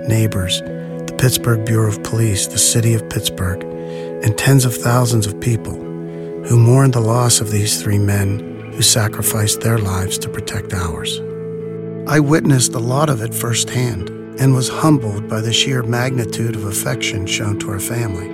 neighbors, 0.08 0.62
the 0.62 1.16
Pittsburgh 1.18 1.66
Bureau 1.66 1.90
of 1.90 2.02
Police, 2.04 2.48
the 2.48 2.58
city 2.58 2.94
of 2.94 3.10
Pittsburgh, 3.10 3.64
and 4.24 4.38
tens 4.38 4.64
of 4.64 4.74
thousands 4.74 5.28
of 5.28 5.40
people 5.42 5.74
who 5.74 6.58
mourned 6.58 6.94
the 6.94 7.02
loss 7.02 7.42
of 7.42 7.52
these 7.52 7.82
three 7.82 7.98
men 8.00 8.72
who 8.72 8.82
sacrificed 8.82 9.62
their 9.62 9.78
lives 9.78 10.18
to 10.20 10.30
protect 10.30 10.74
ours. 10.74 11.20
I 12.08 12.20
witnessed 12.22 12.76
a 12.76 12.80
lot 12.80 13.10
of 13.10 13.22
it 13.22 13.34
firsthand 13.34 14.10
and 14.40 14.54
was 14.54 14.70
humbled 14.70 15.28
by 15.28 15.42
the 15.42 15.54
sheer 15.54 15.84
magnitude 15.84 16.56
of 16.56 16.66
affection 16.66 17.26
shown 17.26 17.60
to 17.60 17.72
our 17.72 17.80
family. 17.80 18.30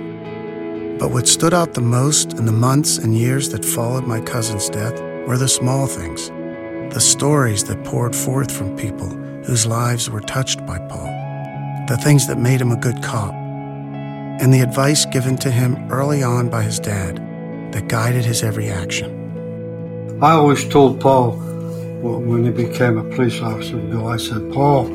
But 0.98 1.10
what 1.10 1.26
stood 1.26 1.52
out 1.52 1.74
the 1.74 1.80
most 1.80 2.34
in 2.34 2.46
the 2.46 2.52
months 2.52 2.98
and 2.98 3.16
years 3.16 3.48
that 3.48 3.64
followed 3.64 4.06
my 4.06 4.20
cousin's 4.20 4.68
death 4.68 5.00
were 5.26 5.38
the 5.38 5.48
small 5.48 5.86
things, 5.86 6.28
the 6.94 7.00
stories 7.00 7.64
that 7.64 7.84
poured 7.84 8.14
forth 8.14 8.50
from 8.50 8.76
people 8.76 9.08
whose 9.44 9.66
lives 9.66 10.10
were 10.10 10.20
touched 10.20 10.64
by 10.66 10.78
Paul, 10.78 11.06
the 11.88 11.96
things 12.02 12.26
that 12.26 12.38
made 12.38 12.60
him 12.60 12.72
a 12.72 12.76
good 12.76 13.02
cop, 13.02 13.32
and 13.32 14.52
the 14.52 14.60
advice 14.60 15.04
given 15.06 15.36
to 15.38 15.50
him 15.50 15.90
early 15.90 16.22
on 16.22 16.48
by 16.48 16.62
his 16.62 16.80
dad 16.80 17.16
that 17.72 17.88
guided 17.88 18.24
his 18.24 18.42
every 18.42 18.68
action. 18.68 20.18
I 20.22 20.32
always 20.32 20.68
told 20.68 21.00
Paul 21.00 21.32
when 22.02 22.44
he 22.44 22.50
became 22.50 22.98
a 22.98 23.04
police 23.04 23.40
officer, 23.40 23.76
Bill, 23.76 24.08
I 24.08 24.16
said, 24.16 24.52
Paul, 24.52 24.86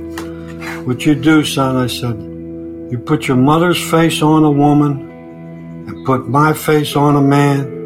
what 0.86 1.06
you 1.06 1.16
do, 1.16 1.44
son, 1.44 1.76
I 1.76 1.88
said, 1.88 2.18
you 2.92 2.98
put 2.98 3.28
your 3.28 3.38
mother's 3.38 3.82
face 3.92 4.22
on 4.22 4.44
a 4.44 4.52
woman 4.52 5.86
and 5.88 6.06
put 6.06 6.28
my 6.30 6.54
face 6.54 6.96
on 6.96 7.16
a 7.16 7.22
man. 7.22 7.77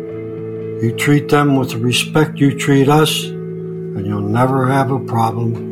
You 0.82 0.96
treat 0.96 1.30
them 1.30 1.58
with 1.58 1.70
the 1.70 1.78
respect 1.78 2.40
you 2.40 2.58
treat 2.58 2.90
us, 2.90 3.24
and 3.26 4.04
you'll 4.04 4.22
never 4.22 4.68
have 4.68 4.90
a 4.90 5.00
problem 5.00 5.70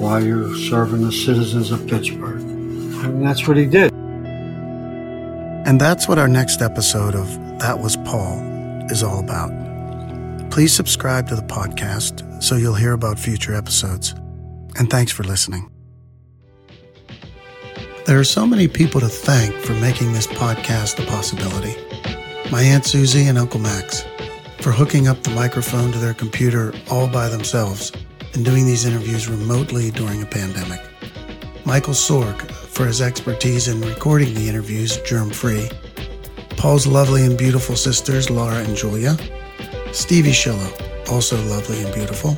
while 0.00 0.20
you're 0.20 0.52
serving 0.56 1.04
the 1.04 1.12
citizens 1.12 1.70
of 1.70 1.86
Pittsburgh. 1.86 2.40
And 2.40 3.24
that's 3.24 3.46
what 3.46 3.56
he 3.56 3.66
did. 3.66 3.92
And 5.64 5.80
that's 5.80 6.08
what 6.08 6.18
our 6.18 6.26
next 6.26 6.60
episode 6.60 7.14
of 7.14 7.28
That 7.60 7.78
Was 7.78 7.96
Paul 7.98 8.40
is 8.90 9.04
all 9.04 9.20
about. 9.20 9.52
Please 10.50 10.72
subscribe 10.72 11.28
to 11.28 11.36
the 11.36 11.42
podcast 11.42 12.42
so 12.42 12.56
you'll 12.56 12.74
hear 12.74 12.94
about 12.94 13.16
future 13.16 13.54
episodes. 13.54 14.12
And 14.76 14.90
thanks 14.90 15.12
for 15.12 15.22
listening. 15.22 15.70
There 18.06 18.18
are 18.18 18.24
so 18.24 18.44
many 18.44 18.66
people 18.66 19.00
to 19.00 19.08
thank 19.08 19.54
for 19.54 19.74
making 19.74 20.14
this 20.14 20.26
podcast 20.26 21.00
a 21.00 21.06
possibility. 21.06 21.76
My 22.52 22.60
Aunt 22.60 22.84
Susie 22.84 23.28
and 23.28 23.38
Uncle 23.38 23.60
Max 23.60 24.04
for 24.60 24.72
hooking 24.72 25.08
up 25.08 25.22
the 25.22 25.30
microphone 25.30 25.90
to 25.90 25.98
their 25.98 26.12
computer 26.12 26.74
all 26.90 27.08
by 27.08 27.30
themselves 27.30 27.92
and 28.34 28.44
doing 28.44 28.66
these 28.66 28.84
interviews 28.84 29.26
remotely 29.26 29.90
during 29.90 30.22
a 30.22 30.26
pandemic. 30.26 30.82
Michael 31.64 31.94
Sorg 31.94 32.38
for 32.50 32.84
his 32.84 33.00
expertise 33.00 33.68
in 33.68 33.80
recording 33.80 34.34
the 34.34 34.50
interviews 34.50 34.98
germ 34.98 35.30
free. 35.30 35.70
Paul's 36.58 36.86
lovely 36.86 37.24
and 37.24 37.38
beautiful 37.38 37.74
sisters, 37.74 38.28
Laura 38.28 38.58
and 38.58 38.76
Julia. 38.76 39.16
Stevie 39.90 40.32
Sciullo, 40.32 41.08
also 41.08 41.42
lovely 41.44 41.82
and 41.82 41.94
beautiful. 41.94 42.36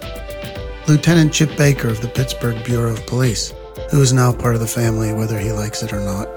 Lieutenant 0.86 1.32
Chip 1.32 1.56
Baker 1.56 1.88
of 1.88 2.00
the 2.02 2.08
Pittsburgh 2.08 2.62
Bureau 2.64 2.92
of 2.92 3.04
Police, 3.08 3.52
who 3.90 4.00
is 4.00 4.12
now 4.12 4.32
part 4.32 4.54
of 4.54 4.60
the 4.60 4.68
family 4.68 5.12
whether 5.12 5.40
he 5.40 5.50
likes 5.50 5.82
it 5.82 5.92
or 5.92 5.98
not. 5.98 6.28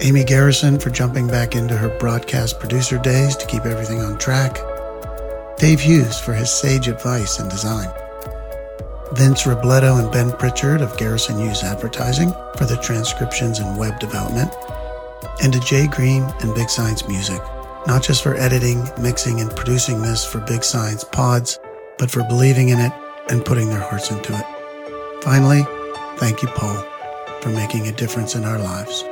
Amy 0.00 0.24
Garrison 0.24 0.78
for 0.78 0.90
jumping 0.90 1.28
back 1.28 1.54
into 1.54 1.76
her 1.76 1.96
broadcast 1.98 2.58
producer 2.58 2.98
days 2.98 3.36
to 3.36 3.46
keep 3.46 3.64
everything 3.64 4.00
on 4.00 4.18
track. 4.18 4.58
Dave 5.56 5.80
Hughes 5.80 6.18
for 6.18 6.34
his 6.34 6.50
sage 6.50 6.88
advice 6.88 7.38
and 7.38 7.48
design. 7.48 7.88
Vince 9.12 9.44
Robledo 9.44 10.02
and 10.02 10.10
Ben 10.10 10.32
Pritchard 10.32 10.80
of 10.80 10.96
Garrison 10.98 11.38
Hughes 11.38 11.62
Advertising 11.62 12.32
for 12.58 12.64
the 12.64 12.78
transcriptions 12.82 13.60
and 13.60 13.78
web 13.78 14.00
development. 14.00 14.52
And 15.42 15.52
to 15.52 15.60
Jay 15.60 15.86
Green 15.86 16.24
and 16.40 16.54
Big 16.54 16.68
Science 16.68 17.06
Music, 17.06 17.40
not 17.86 18.02
just 18.02 18.22
for 18.22 18.34
editing, 18.34 18.82
mixing, 19.00 19.40
and 19.40 19.54
producing 19.54 20.02
this 20.02 20.24
for 20.24 20.40
Big 20.40 20.64
Science 20.64 21.04
pods, 21.04 21.60
but 21.98 22.10
for 22.10 22.24
believing 22.24 22.70
in 22.70 22.80
it 22.80 22.92
and 23.30 23.44
putting 23.44 23.68
their 23.68 23.80
hearts 23.80 24.10
into 24.10 24.36
it. 24.36 25.22
Finally, 25.22 25.62
thank 26.16 26.42
you, 26.42 26.48
Paul, 26.48 26.84
for 27.40 27.50
making 27.50 27.86
a 27.86 27.92
difference 27.92 28.34
in 28.34 28.44
our 28.44 28.58
lives. 28.58 29.04